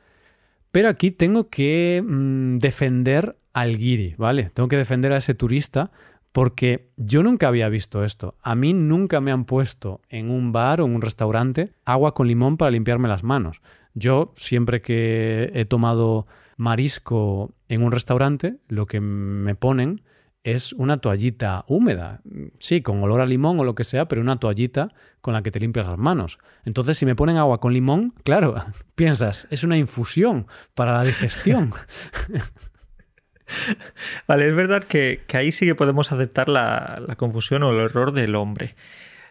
pero 0.70 0.88
aquí 0.88 1.10
tengo 1.10 1.48
que 1.48 2.04
mm, 2.06 2.58
defender 2.58 3.36
al 3.54 3.78
guiri, 3.78 4.14
¿vale? 4.18 4.50
Tengo 4.50 4.68
que 4.68 4.76
defender 4.76 5.12
a 5.12 5.18
ese 5.18 5.34
turista 5.34 5.90
porque 6.32 6.88
yo 6.96 7.22
nunca 7.22 7.48
había 7.48 7.68
visto 7.68 8.04
esto. 8.04 8.34
A 8.42 8.54
mí 8.54 8.72
nunca 8.72 9.20
me 9.20 9.32
han 9.32 9.44
puesto 9.44 10.00
en 10.08 10.30
un 10.30 10.50
bar 10.50 10.80
o 10.80 10.86
en 10.86 10.94
un 10.94 11.02
restaurante 11.02 11.72
agua 11.84 12.14
con 12.14 12.26
limón 12.26 12.56
para 12.56 12.70
limpiarme 12.70 13.08
las 13.08 13.22
manos. 13.22 13.60
Yo 13.94 14.28
siempre 14.34 14.80
que 14.80 15.50
he 15.54 15.64
tomado 15.66 16.26
marisco 16.56 17.52
en 17.68 17.82
un 17.82 17.92
restaurante, 17.92 18.56
lo 18.68 18.86
que 18.86 19.00
me 19.00 19.54
ponen 19.54 20.02
es 20.44 20.72
una 20.72 20.98
toallita 20.98 21.64
húmeda, 21.68 22.20
sí, 22.59 22.83
con 22.83 23.02
olor 23.02 23.20
a 23.20 23.26
limón 23.26 23.61
o 23.61 23.64
lo 23.64 23.74
que 23.74 23.85
sea, 23.85 24.07
pero 24.07 24.20
una 24.20 24.40
toallita 24.40 24.88
con 25.20 25.35
la 25.35 25.42
que 25.42 25.52
te 25.52 25.61
limpias 25.61 25.87
las 25.87 25.98
manos. 25.98 26.38
Entonces, 26.64 26.98
si 26.98 27.07
me 27.07 27.14
ponen 27.14 27.37
agua 27.37 27.61
con 27.61 27.72
limón, 27.72 28.14
claro, 28.24 28.57
piensas, 28.94 29.46
es 29.50 29.62
una 29.62 29.76
infusión 29.76 30.46
para 30.74 30.94
la 30.94 31.05
digestión. 31.05 31.72
Vale, 34.26 34.48
es 34.48 34.57
verdad 34.57 34.83
que, 34.85 35.22
ahí 35.33 35.52
sí 35.52 35.66
que 35.66 35.74
podemos 35.74 36.11
aceptar 36.11 36.48
la, 36.48 37.14
confusión 37.16 37.62
o 37.62 37.70
el 37.70 37.78
error 37.78 38.12
del 38.12 38.35
hombre. 38.35 38.74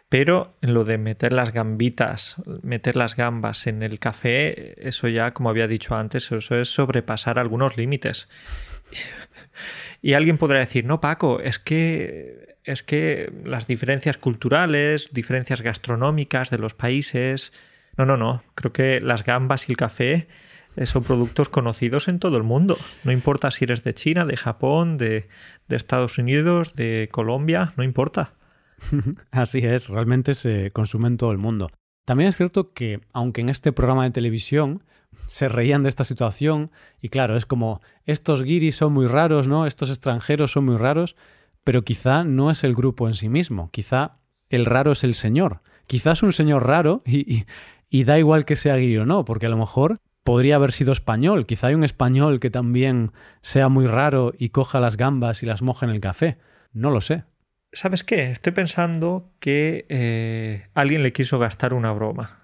Pero 0.10 0.56
lo 0.60 0.84
de 0.84 0.98
meter 0.98 1.32
las 1.32 1.54
gambitas, 1.54 2.36
meter 2.64 2.98
las 2.98 3.16
gambas 3.16 3.66
en 3.68 3.82
el 3.82 3.98
café, 3.98 4.88
eso 4.88 5.08
ya, 5.08 5.32
como 5.34 5.50
había 5.50 5.68
dicho 5.68 5.96
antes, 5.96 6.32
eso 6.32 6.60
es 6.60 6.70
sobrepasar 6.70 7.40
algunos 7.40 7.78
límites. 7.78 8.28
Y 10.02 10.14
alguien 10.14 10.38
podrá 10.38 10.60
decir, 10.60 10.86
no, 10.86 11.00
Paco, 11.00 11.40
es 11.40 11.60
que 11.60 12.52
es 12.64 12.84
que 12.84 13.32
las 13.44 13.68
diferencias 13.68 14.18
culturales, 14.18 15.10
diferencias 15.14 15.62
gastronómicas 15.62 16.50
de 16.50 16.60
los 16.60 16.74
países. 16.74 17.54
No, 17.98 18.06
no, 18.06 18.18
no. 18.18 18.44
Creo 18.56 18.72
que 18.72 19.00
las 19.00 19.24
gambas 19.24 19.68
y 19.68 19.72
el 19.72 19.78
café 19.78 20.28
son 20.84 21.04
productos 21.04 21.50
conocidos 21.50 22.08
en 22.08 22.20
todo 22.20 22.38
el 22.38 22.44
mundo. 22.44 22.78
No 23.04 23.12
importa 23.12 23.52
si 23.52 23.66
eres 23.66 23.84
de 23.84 23.94
China, 23.94 24.26
de 24.26 24.38
Japón, 24.38 24.98
de, 24.98 25.28
Estados 25.70 26.18
Unidos, 26.18 26.74
de 26.74 27.10
Colombia, 27.12 27.74
no 27.78 27.84
importa. 27.84 28.34
Así 29.32 29.60
es, 29.60 29.90
realmente 29.90 30.34
se 30.34 30.72
consume 30.72 31.08
en 31.08 31.18
todo 31.18 31.32
el 31.32 31.38
mundo. 31.38 31.70
También 32.06 32.30
es 32.30 32.38
cierto 32.38 32.74
que, 32.74 33.00
aunque 33.14 33.42
en 33.42 33.50
este 33.50 33.72
programa 33.72 34.04
de 34.04 34.12
televisión 34.12 34.84
se 35.28 35.48
reían 35.48 35.84
de 35.84 35.90
esta 35.90 36.04
situación, 36.04 36.72
y 37.02 37.10
claro, 37.10 37.38
es 37.38 37.46
como, 37.46 37.80
estos 38.06 38.44
guiris 38.44 38.76
son 38.76 38.94
muy 38.94 39.08
raros, 39.08 39.48
¿no? 39.48 39.66
Estos 39.66 39.90
extranjeros 39.90 40.52
son 40.52 40.66
muy 40.66 40.78
raros, 40.78 41.16
pero 41.64 41.84
quizá 41.84 42.24
no 42.24 42.52
es 42.52 42.64
el 42.64 42.76
grupo 42.76 43.08
en 43.08 43.14
sí 43.14 43.30
mismo, 43.30 43.70
quizá 43.72 44.18
el 44.50 44.66
raro 44.66 44.92
es 44.92 45.04
el 45.04 45.14
señor, 45.14 45.62
quizás 45.88 46.24
un 46.24 46.34
señor 46.34 46.68
raro 46.68 47.02
y, 47.06 47.46
y, 47.90 48.04
da 48.04 48.20
igual 48.20 48.46
que 48.46 48.56
sea 48.56 48.76
guiri 48.76 48.98
o 48.98 49.06
no, 49.06 49.26
porque 49.26 49.46
a 49.46 49.50
lo 49.50 49.58
mejor 49.58 49.96
podría 50.24 50.56
haber 50.56 50.72
sido 50.72 50.92
español. 50.92 51.46
Quizá 51.46 51.68
hay 51.68 51.76
un 51.76 51.84
español 51.84 52.40
que 52.40 52.50
también 52.50 53.12
sea 53.42 53.70
muy 53.70 53.88
raro 53.88 54.34
y 54.38 54.50
coja 54.50 54.80
las 54.80 54.98
gambas 54.98 55.44
y 55.44 55.46
las 55.46 55.62
moja 55.62 55.86
en 55.86 55.92
el 55.92 56.00
café. 56.00 56.38
No 56.74 56.92
lo 56.92 57.02
sé. 57.02 57.24
¿Sabes 57.74 58.04
qué? 58.04 58.32
Estoy 58.32 58.52
pensando 58.52 59.32
que 59.40 59.86
eh, 59.90 60.68
alguien 60.74 61.04
le 61.04 61.14
quiso 61.14 61.40
gastar 61.40 61.74
una 61.74 61.92
broma. 61.94 62.40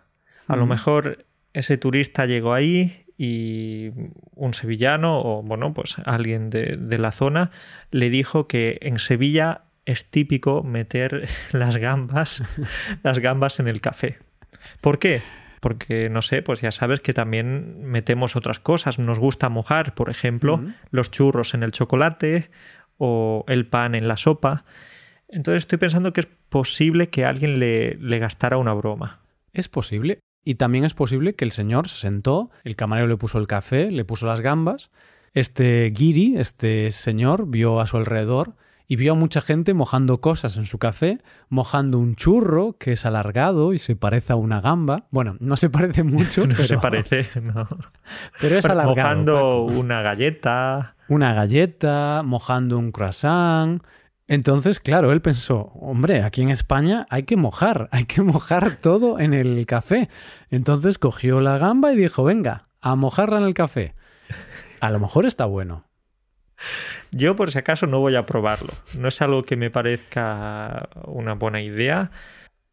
A 0.47 0.55
lo 0.55 0.65
mm. 0.65 0.69
mejor 0.69 1.25
ese 1.57 1.77
turista 1.77 2.25
llegó 2.25 2.53
ahí 2.53 3.05
y 3.17 3.91
un 4.35 4.53
sevillano 4.53 5.19
o 5.21 5.41
bueno, 5.41 5.73
pues 5.73 5.95
alguien 6.05 6.49
de, 6.49 6.77
de 6.77 6.97
la 6.99 7.11
zona 7.11 7.51
le 7.89 8.09
dijo 8.09 8.47
que 8.47 8.77
en 8.81 8.99
Sevilla 8.99 9.63
es 9.85 10.05
típico 10.05 10.61
meter 10.61 11.27
las 11.51 11.77
gambas, 11.77 12.43
las 13.03 13.19
gambas 13.19 13.59
en 13.59 13.67
el 13.67 13.81
café. 13.81 14.19
¿Por 14.81 14.99
qué? 14.99 15.21
Porque, 15.59 16.09
no 16.09 16.21
sé, 16.21 16.43
pues 16.43 16.61
ya 16.61 16.71
sabes 16.71 16.99
que 16.99 17.13
también 17.13 17.81
metemos 17.81 18.35
otras 18.35 18.59
cosas. 18.59 18.99
Nos 18.99 19.17
gusta 19.17 19.49
mojar, 19.49 19.95
por 19.95 20.11
ejemplo, 20.11 20.61
los 20.91 21.09
churros 21.09 21.55
en 21.55 21.63
el 21.63 21.71
chocolate 21.71 22.51
o 22.97 23.43
el 23.47 23.65
pan 23.65 23.95
en 23.95 24.07
la 24.07 24.17
sopa. 24.17 24.65
Entonces 25.27 25.63
estoy 25.63 25.79
pensando 25.79 26.13
que 26.13 26.21
es 26.21 26.27
posible 26.49 27.09
que 27.09 27.25
alguien 27.25 27.59
le, 27.59 27.95
le 27.95 28.19
gastara 28.19 28.57
una 28.57 28.73
broma. 28.73 29.21
Es 29.51 29.67
posible. 29.67 30.19
Y 30.47 30.55
también 30.55 30.85
es 30.85 30.93
posible 30.93 31.35
que 31.35 31.43
el 31.43 31.51
señor 31.51 31.89
se 31.89 31.97
sentó, 31.97 32.49
el 32.63 32.77
camarero 32.77 33.09
le 33.09 33.17
puso 33.17 33.37
el 33.37 33.47
café, 33.47 33.91
le 33.91 34.05
puso 34.05 34.27
las 34.27 34.39
gambas. 34.39 34.91
Este 35.33 35.91
Giri, 35.93 36.37
este 36.37 36.89
señor, 36.91 37.49
vio 37.49 37.81
a 37.81 37.85
su 37.85 37.97
alrededor 37.97 38.53
y 38.87 38.95
vio 38.95 39.11
a 39.11 39.15
mucha 39.15 39.41
gente 39.41 39.73
mojando 39.73 40.21
cosas 40.21 40.55
en 40.55 40.65
su 40.65 40.77
café, 40.77 41.15
mojando 41.49 41.99
un 41.99 42.15
churro 42.15 42.77
que 42.79 42.93
es 42.93 43.05
alargado 43.05 43.73
y 43.73 43.77
se 43.77 43.97
parece 43.97 44.31
a 44.31 44.37
una 44.37 44.61
gamba. 44.61 45.03
Bueno, 45.11 45.35
no 45.41 45.57
se 45.57 45.69
parece 45.69 46.03
mucho, 46.03 46.39
no 46.47 46.55
pero... 46.55 46.65
se 46.65 46.77
parece, 46.77 47.27
no. 47.41 47.67
Pero 48.39 48.57
es 48.57 48.63
alargado. 48.63 48.95
Mojando 48.95 49.63
una 49.63 50.01
galleta. 50.01 50.95
Una 51.09 51.33
galleta, 51.33 52.21
mojando 52.23 52.77
un 52.77 52.93
croissant. 52.93 53.83
Entonces, 54.27 54.79
claro, 54.81 55.11
él 55.11 55.21
pensó, 55.21 55.71
hombre, 55.75 56.21
aquí 56.21 56.41
en 56.41 56.49
España 56.49 57.05
hay 57.09 57.23
que 57.23 57.37
mojar, 57.37 57.87
hay 57.91 58.05
que 58.05 58.21
mojar 58.21 58.77
todo 58.77 59.19
en 59.19 59.33
el 59.33 59.65
café. 59.65 60.09
Entonces 60.49 60.97
cogió 60.97 61.39
la 61.41 61.57
gamba 61.57 61.93
y 61.93 61.95
dijo, 61.95 62.23
venga, 62.23 62.63
a 62.81 62.95
mojarla 62.95 63.37
en 63.37 63.45
el 63.45 63.53
café. 63.53 63.95
A 64.81 64.91
lo 64.91 64.99
mejor 64.99 65.25
está 65.25 65.45
bueno. 65.45 65.85
Yo 67.11 67.35
por 67.35 67.51
si 67.51 67.59
acaso 67.59 67.87
no 67.87 67.99
voy 67.99 68.15
a 68.15 68.25
probarlo. 68.25 68.73
No 68.97 69.07
es 69.07 69.21
algo 69.21 69.43
que 69.43 69.55
me 69.55 69.69
parezca 69.69 70.89
una 71.05 71.33
buena 71.33 71.61
idea. 71.61 72.11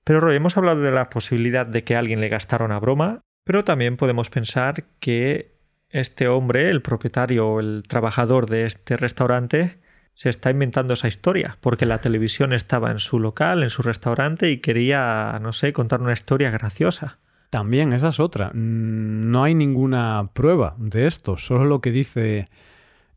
Pero 0.04 0.30
hemos 0.32 0.56
hablado 0.56 0.80
de 0.80 0.90
la 0.90 1.08
posibilidad 1.08 1.66
de 1.66 1.82
que 1.82 1.96
alguien 1.96 2.20
le 2.20 2.28
gastara 2.28 2.64
una 2.64 2.78
broma, 2.78 3.20
pero 3.44 3.64
también 3.64 3.96
podemos 3.96 4.28
pensar 4.28 4.84
que 5.00 5.54
este 5.88 6.28
hombre, 6.28 6.70
el 6.70 6.82
propietario 6.82 7.48
o 7.48 7.60
el 7.60 7.84
trabajador 7.86 8.46
de 8.46 8.66
este 8.66 8.96
restaurante, 8.96 9.78
se 10.14 10.31
está 10.31 10.50
inventando 10.50 10.94
esa 10.94 11.09
historia, 11.09 11.59
porque 11.61 11.87
la 11.87 11.98
televisión 11.98 12.53
estaba 12.53 12.90
en 12.90 13.00
su 13.00 13.18
local, 13.18 13.62
en 13.62 13.70
su 13.70 13.83
restaurante 13.83 14.50
y 14.50 14.61
quería, 14.61 15.38
no 15.42 15.53
sé, 15.53 15.72
contar 15.72 16.00
una 16.00 16.12
historia 16.12 16.50
graciosa. 16.50 17.18
También, 17.50 17.92
esa 17.92 18.09
es 18.09 18.20
otra. 18.20 18.50
Mm, 18.55 19.31
no 19.31 19.44
hay 19.44 19.55
ninguna 19.55 20.31
prueba 20.33 20.74
de 20.79 21.07
esto, 21.07 21.37
solo 21.37 21.64
lo 21.64 21.81
que 21.81 21.90
dice 21.90 22.48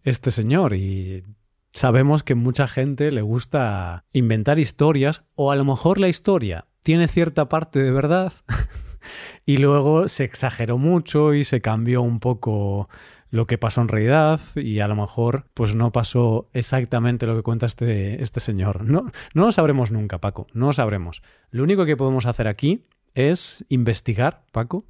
este 0.04 0.32
señor 0.32 0.74
y 0.74 1.24
sabemos 1.72 2.24
que 2.24 2.34
mucha 2.34 2.68
gente 2.68 3.12
le 3.12 3.22
gusta 3.22 4.06
inventar 4.14 4.58
historias 4.58 5.24
o 5.36 5.52
a 5.52 5.56
lo 5.56 5.66
mejor 5.66 6.00
la 6.00 6.08
historia 6.08 6.66
tiene 6.82 7.08
cierta 7.08 7.50
parte 7.50 7.80
de 7.80 7.92
verdad 7.92 8.32
y 9.46 9.58
luego 9.58 10.08
se 10.08 10.24
exageró 10.24 10.78
mucho 10.78 11.34
y 11.34 11.44
se 11.44 11.62
cambió 11.62 12.02
un 12.02 12.20
poco 12.20 12.88
lo 13.30 13.48
que 13.48 13.58
pasó 13.58 13.82
en 13.82 13.88
realidad 13.88 14.40
y 14.56 14.80
a 14.80 14.88
lo 14.88 14.96
mejor 14.96 15.46
pues 15.54 15.76
no 15.76 15.92
pasó 15.92 16.50
exactamente 16.54 17.28
lo 17.28 17.36
que 17.36 17.44
cuenta 17.44 17.66
este, 17.66 18.22
este 18.22 18.40
señor. 18.40 18.84
No, 18.86 19.12
no 19.34 19.46
lo 19.46 19.52
sabremos 19.52 19.92
nunca, 19.92 20.20
Paco, 20.20 20.48
no 20.54 20.68
lo 20.68 20.74
sabremos. 20.74 21.22
Lo 21.52 21.64
único 21.64 21.86
que 21.86 21.98
podemos 21.98 22.26
hacer 22.26 22.48
aquí 22.48 22.86
es 23.16 23.66
investigar, 23.70 24.44
Paco, 24.52 24.86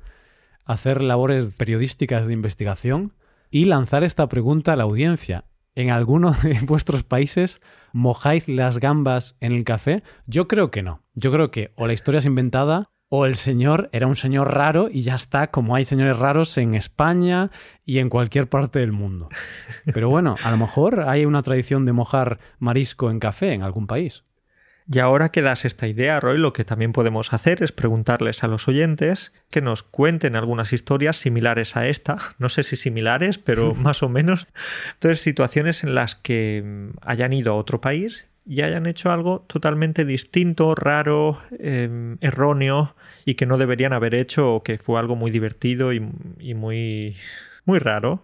hacer 0.65 1.01
labores 1.01 1.55
periodísticas 1.55 2.27
de 2.27 2.33
investigación 2.33 3.13
y 3.49 3.65
lanzar 3.65 4.03
esta 4.03 4.27
pregunta 4.27 4.73
a 4.73 4.75
la 4.75 4.83
audiencia. 4.83 5.45
¿En 5.75 5.91
alguno 5.91 6.31
de 6.43 6.59
vuestros 6.65 7.03
países 7.03 7.61
mojáis 7.93 8.47
las 8.47 8.79
gambas 8.79 9.35
en 9.39 9.53
el 9.53 9.63
café? 9.63 10.03
Yo 10.25 10.47
creo 10.47 10.71
que 10.71 10.83
no. 10.83 11.01
Yo 11.13 11.31
creo 11.31 11.51
que 11.51 11.71
o 11.75 11.87
la 11.87 11.93
historia 11.93 12.19
es 12.19 12.25
inventada 12.25 12.89
o 13.09 13.25
el 13.25 13.35
señor 13.35 13.89
era 13.93 14.07
un 14.07 14.15
señor 14.15 14.53
raro 14.53 14.89
y 14.91 15.01
ya 15.01 15.15
está, 15.15 15.47
como 15.47 15.75
hay 15.75 15.85
señores 15.85 16.17
raros 16.17 16.57
en 16.57 16.75
España 16.75 17.51
y 17.85 17.99
en 17.99 18.09
cualquier 18.09 18.49
parte 18.49 18.79
del 18.79 18.91
mundo. 18.91 19.29
Pero 19.93 20.09
bueno, 20.09 20.35
a 20.43 20.51
lo 20.51 20.57
mejor 20.57 21.01
hay 21.01 21.25
una 21.25 21.41
tradición 21.41 21.85
de 21.85 21.93
mojar 21.93 22.39
marisco 22.59 23.09
en 23.09 23.19
café 23.19 23.53
en 23.53 23.63
algún 23.63 23.87
país. 23.87 24.25
Y 24.89 24.99
ahora 24.99 25.31
que 25.31 25.41
das 25.41 25.65
esta 25.65 25.87
idea, 25.87 26.19
Roy, 26.21 26.37
lo 26.37 26.53
que 26.53 26.63
también 26.63 26.93
podemos 26.93 27.33
hacer 27.33 27.61
es 27.61 27.73
preguntarles 27.73 28.43
a 28.43 28.47
los 28.47 28.69
oyentes 28.69 29.33
que 29.49 29.61
nos 29.61 29.83
cuenten 29.83 30.37
algunas 30.37 30.71
historias 30.71 31.17
similares 31.17 31.75
a 31.75 31.87
esta. 31.87 32.17
No 32.39 32.47
sé 32.47 32.63
si 32.63 32.77
similares, 32.77 33.37
pero 33.37 33.73
más 33.75 34.01
o 34.01 34.07
menos. 34.07 34.47
Entonces, 34.93 35.21
situaciones 35.21 35.83
en 35.83 35.93
las 35.93 36.15
que 36.15 36.63
mm, 36.63 36.97
hayan 37.01 37.33
ido 37.33 37.51
a 37.51 37.55
otro 37.55 37.81
país 37.81 38.27
y 38.47 38.61
hayan 38.61 38.85
hecho 38.85 39.11
algo 39.11 39.41
totalmente 39.47 40.05
distinto, 40.05 40.73
raro, 40.73 41.37
em, 41.59 42.17
erróneo 42.21 42.95
y 43.25 43.35
que 43.35 43.45
no 43.45 43.57
deberían 43.57 43.91
haber 43.91 44.15
hecho 44.15 44.55
o 44.55 44.63
que 44.63 44.77
fue 44.77 44.99
algo 44.99 45.15
muy 45.15 45.31
divertido 45.31 45.91
y, 45.91 46.01
y 46.39 46.53
muy, 46.53 47.15
muy 47.65 47.79
raro. 47.79 48.21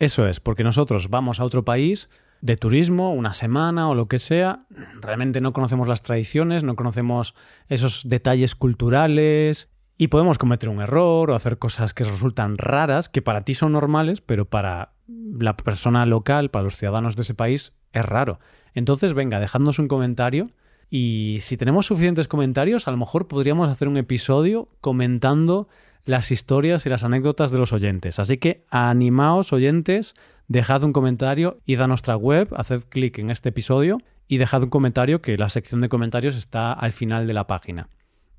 Eso 0.00 0.26
es, 0.26 0.40
porque 0.40 0.64
nosotros 0.64 1.08
vamos 1.08 1.38
a 1.38 1.44
otro 1.44 1.64
país 1.64 2.08
de 2.40 2.56
turismo, 2.56 3.12
una 3.12 3.32
semana 3.32 3.88
o 3.88 3.94
lo 3.94 4.06
que 4.06 4.18
sea, 4.18 4.64
realmente 5.00 5.40
no 5.40 5.52
conocemos 5.52 5.88
las 5.88 6.02
tradiciones, 6.02 6.64
no 6.64 6.76
conocemos 6.76 7.34
esos 7.68 8.08
detalles 8.08 8.54
culturales 8.54 9.70
y 9.96 10.08
podemos 10.08 10.38
cometer 10.38 10.68
un 10.68 10.80
error 10.80 11.30
o 11.30 11.34
hacer 11.34 11.58
cosas 11.58 11.94
que 11.94 12.04
resultan 12.04 12.56
raras, 12.58 13.08
que 13.08 13.22
para 13.22 13.42
ti 13.42 13.54
son 13.54 13.72
normales, 13.72 14.20
pero 14.20 14.44
para 14.44 14.92
la 15.08 15.56
persona 15.56 16.06
local, 16.06 16.50
para 16.50 16.64
los 16.64 16.76
ciudadanos 16.76 17.16
de 17.16 17.22
ese 17.22 17.34
país, 17.34 17.72
es 17.92 18.04
raro. 18.04 18.38
Entonces, 18.74 19.14
venga, 19.14 19.40
dejadnos 19.40 19.78
un 19.78 19.88
comentario 19.88 20.44
y 20.90 21.38
si 21.40 21.56
tenemos 21.56 21.86
suficientes 21.86 22.28
comentarios, 22.28 22.88
a 22.88 22.90
lo 22.90 22.96
mejor 22.96 23.28
podríamos 23.28 23.68
hacer 23.68 23.88
un 23.88 23.96
episodio 23.96 24.68
comentando 24.80 25.68
las 26.04 26.30
historias 26.30 26.86
y 26.86 26.88
las 26.88 27.04
anécdotas 27.04 27.52
de 27.52 27.58
los 27.58 27.72
oyentes. 27.72 28.18
Así 28.18 28.38
que 28.38 28.64
animaos, 28.70 29.52
oyentes, 29.52 30.14
dejad 30.46 30.82
un 30.82 30.92
comentario, 30.92 31.58
id 31.66 31.80
a 31.80 31.86
nuestra 31.86 32.16
web, 32.16 32.48
haced 32.56 32.84
clic 32.88 33.18
en 33.18 33.30
este 33.30 33.50
episodio 33.50 33.98
y 34.26 34.38
dejad 34.38 34.62
un 34.62 34.70
comentario 34.70 35.20
que 35.20 35.36
la 35.36 35.48
sección 35.48 35.80
de 35.82 35.88
comentarios 35.88 36.36
está 36.36 36.72
al 36.72 36.92
final 36.92 37.26
de 37.26 37.34
la 37.34 37.46
página. 37.46 37.88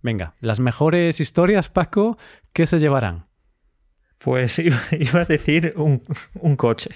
Venga, 0.01 0.33
las 0.39 0.59
mejores 0.59 1.19
historias, 1.19 1.69
Paco, 1.69 2.17
¿qué 2.53 2.65
se 2.65 2.79
llevarán? 2.79 3.25
Pues 4.17 4.59
iba, 4.59 4.81
a 5.13 5.25
decir 5.25 5.73
un, 5.75 6.55
coche. 6.55 6.89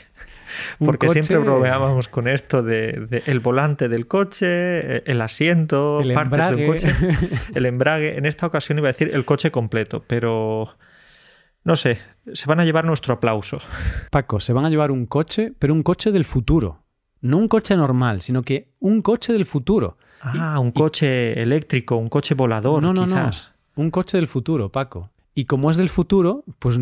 Porque 0.80 1.10
siempre 1.10 1.38
bromeábamos 1.38 2.08
con 2.08 2.28
esto 2.28 2.64
de, 2.64 3.24
el 3.26 3.40
volante 3.40 3.90
del 3.90 4.08
coche, 4.08 5.10
el 5.10 5.22
asiento, 5.22 6.02
el 6.02 6.14
partes 6.14 6.34
embrague. 6.34 6.56
del 6.56 6.68
coche, 6.68 6.96
el 7.56 7.66
embrague. 7.66 8.18
En 8.18 8.26
esta 8.26 8.46
ocasión 8.48 8.78
iba 8.78 8.90
a 8.90 8.92
decir 8.92 9.12
el 9.14 9.26
coche 9.26 9.52
completo, 9.52 10.04
pero 10.08 10.78
no 11.64 11.76
sé, 11.76 12.00
se 12.34 12.46
van 12.48 12.60
a 12.60 12.66
llevar 12.66 12.86
nuestro 12.86 13.14
aplauso. 13.14 13.60
Paco, 14.12 14.40
se 14.40 14.54
van 14.54 14.66
a 14.66 14.70
llevar 14.70 14.92
un 14.92 15.06
coche, 15.06 15.54
pero 15.58 15.74
un 15.74 15.84
coche 15.84 16.12
del 16.12 16.26
futuro. 16.26 16.84
No 17.22 17.38
un 17.38 17.48
coche 17.48 17.76
normal, 17.78 18.22
sino 18.22 18.42
que 18.44 18.74
un 18.80 19.02
coche 19.02 19.32
del 19.32 19.46
futuro. 19.46 19.98
Ah, 20.22 20.60
un 20.60 20.72
coche 20.72 21.42
eléctrico, 21.42 21.96
un 21.96 22.10
coche 22.10 22.34
volador, 22.36 22.82
no, 22.82 22.94
no, 22.94 23.06
quizás. 23.06 23.54
No, 23.76 23.84
un 23.84 23.92
coche 23.92 24.18
del 24.18 24.28
futuro, 24.28 24.70
Paco. 24.70 25.12
Y 25.36 25.46
como 25.46 25.72
es 25.72 25.78
del 25.78 25.90
futuro, 25.90 26.44
pues 26.60 26.80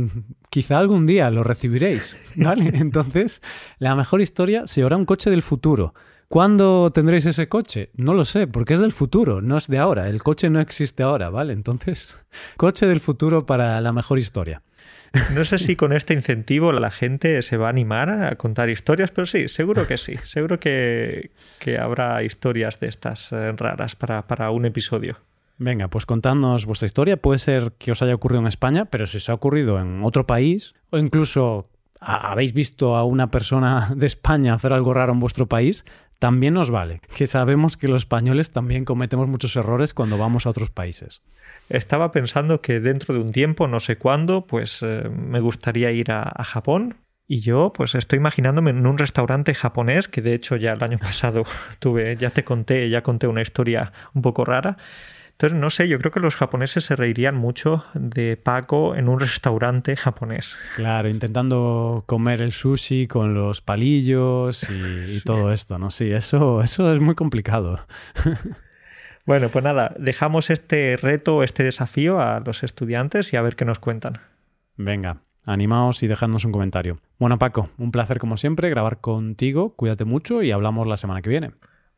quizá 0.50 0.78
algún 0.78 1.06
día 1.06 1.30
lo 1.30 1.44
recibiréis, 1.44 2.18
¿vale? 2.36 2.70
Entonces, 2.74 3.42
la 3.80 3.96
mejor 3.96 4.22
historia 4.22 4.68
se 4.68 4.82
llevará 4.82 4.98
un 4.98 5.06
coche 5.06 5.30
del 5.30 5.42
futuro. 5.42 5.94
¿Cuándo 6.28 6.92
tendréis 6.94 7.26
ese 7.26 7.50
coche? 7.50 7.90
No 7.96 8.14
lo 8.14 8.24
sé, 8.24 8.48
porque 8.48 8.76
es 8.76 8.80
del 8.80 8.94
futuro, 8.94 9.42
no 9.42 9.58
es 9.58 9.68
de 9.68 9.78
ahora. 9.78 10.08
El 10.08 10.24
coche 10.24 10.50
no 10.50 10.62
existe 10.62 11.04
ahora, 11.04 11.30
¿vale? 11.30 11.52
Entonces, 11.52 12.18
coche 12.56 12.86
del 12.88 13.02
futuro 13.02 13.46
para 13.46 13.80
la 13.82 13.92
mejor 13.92 14.18
historia. 14.18 14.62
No 15.36 15.44
sé 15.44 15.60
si 15.60 15.76
con 15.76 15.92
este 15.92 16.14
incentivo 16.14 16.72
la 16.72 16.90
gente 16.90 17.42
se 17.42 17.58
va 17.58 17.68
a 17.68 17.70
animar 17.70 18.10
a 18.10 18.36
contar 18.38 18.70
historias, 18.70 19.12
pero 19.12 19.26
sí, 19.26 19.50
seguro 19.50 19.86
que 19.86 19.98
sí. 19.98 20.16
Seguro 20.26 20.58
que, 20.58 21.32
habrá 21.78 22.24
historias 22.24 22.80
de 22.80 22.88
estas 22.88 23.34
eh, 23.34 23.52
raras 23.52 23.98
para, 23.98 24.26
para 24.26 24.52
un 24.52 24.66
episodio. 24.66 25.18
Venga, 25.64 25.90
pues 25.90 26.08
contadnos 26.08 26.66
vuestra 26.66 26.88
historia. 26.88 27.18
Puede 27.18 27.38
ser 27.38 27.74
que 27.78 27.92
os 27.92 28.02
haya 28.02 28.16
ocurrido 28.16 28.42
en 28.42 28.48
España, 28.48 28.86
pero 28.86 29.06
si 29.06 29.18
os 29.18 29.30
ha 29.30 29.36
ocurrido 29.36 29.80
en 29.80 30.04
otro 30.04 30.26
país, 30.26 30.74
o 30.90 30.98
incluso 30.98 31.70
habéis 32.00 32.52
visto 32.52 32.96
a 32.96 33.04
una 33.04 33.30
persona 33.30 33.92
de 33.96 34.08
España 34.08 34.56
hacer 34.56 34.74
algo 34.74 34.92
raro 34.96 35.14
en 35.14 35.20
vuestro 35.20 35.46
país, 35.46 35.86
también 36.18 36.56
nos 36.56 36.72
vale, 36.72 37.00
que 37.16 37.28
sabemos 37.28 37.78
que 37.78 37.88
los 37.88 38.02
españoles 38.02 38.52
también 38.52 38.86
cometemos 38.86 39.28
muchos 39.28 39.56
errores 39.56 39.94
cuando 39.94 40.18
vamos 40.18 40.48
a 40.48 40.50
otros 40.50 40.72
países. 40.72 41.22
Estaba 41.70 42.12
pensando 42.12 42.62
que 42.62 42.80
dentro 42.80 43.14
de 43.14 43.20
un 43.20 43.32
tiempo, 43.32 43.68
no 43.68 43.80
sé 43.80 44.00
cuándo, 44.00 44.48
pues 44.48 44.80
eh, 44.82 45.12
me 45.16 45.42
gustaría 45.42 45.92
ir 45.92 46.12
a, 46.12 46.24
a 46.24 46.44
Japón, 46.44 46.96
y 47.32 47.40
yo, 47.40 47.72
pues 47.72 47.96
estoy 47.96 48.18
imaginándome 48.18 48.72
en 48.72 48.86
un 48.86 48.98
restaurante 48.98 49.56
japonés, 49.56 50.10
que 50.10 50.22
de 50.22 50.34
hecho 50.34 50.58
ya 50.58 50.74
el 50.74 50.84
año 50.84 50.98
pasado 51.02 51.44
tuve, 51.80 52.18
ya 52.18 52.30
te 52.32 52.44
conté, 52.44 52.90
ya 52.90 53.04
conté 53.04 53.28
una 53.28 53.42
historia 53.42 53.94
un 54.14 54.22
poco 54.22 54.44
rara. 54.44 54.76
Entonces, 55.42 55.60
no 55.60 55.72
sé, 55.72 55.88
yo 55.88 55.98
creo 55.98 56.12
que 56.12 56.20
los 56.20 56.36
japoneses 56.36 56.84
se 56.84 56.96
reirían 56.96 57.34
mucho 57.34 57.84
de 57.96 58.38
Paco 58.38 58.96
en 58.96 59.10
un 59.10 59.20
restaurante 59.20 59.96
japonés. 59.96 60.56
Claro, 60.76 61.10
intentando 61.10 62.04
comer 62.06 62.44
el 62.44 62.52
sushi 62.52 63.08
con 63.08 63.34
los 63.34 63.60
palillos 63.60 64.70
y, 64.70 65.18
y 65.18 65.22
todo 65.22 65.52
esto, 65.52 65.80
¿no? 65.80 65.90
Sí, 65.90 66.12
eso, 66.12 66.62
eso 66.62 66.94
es 66.94 67.00
muy 67.00 67.16
complicado. 67.16 67.80
Bueno, 69.24 69.50
pues 69.50 69.64
nada, 69.64 69.94
dejamos 70.00 70.50
este 70.50 70.98
reto, 70.98 71.44
este 71.44 71.64
desafío 71.64 72.20
a 72.20 72.40
los 72.40 72.64
estudiantes 72.64 73.32
y 73.32 73.38
a 73.38 73.42
ver 73.44 73.56
qué 73.56 73.66
nos 73.66 73.78
cuentan. 73.78 74.18
Venga, 74.78 75.18
animaos 75.46 76.02
y 76.02 76.08
dejadnos 76.08 76.44
un 76.44 76.52
comentario. 76.52 76.98
Bueno, 77.20 77.38
Paco, 77.38 77.70
un 77.78 77.92
placer 77.92 78.18
como 78.18 78.36
siempre 78.36 78.72
grabar 78.72 79.00
contigo. 79.00 79.76
Cuídate 79.76 80.06
mucho 80.06 80.42
y 80.42 80.50
hablamos 80.50 80.88
la 80.88 80.98
semana 80.98 81.22
que 81.22 81.30
viene. 81.30 81.52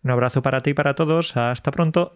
Un 0.04 0.12
abrazo 0.12 0.42
para 0.42 0.60
ti 0.60 0.72
y 0.72 0.74
para 0.74 0.96
todos. 0.96 1.38
Hasta 1.38 1.72
pronto. 1.72 2.14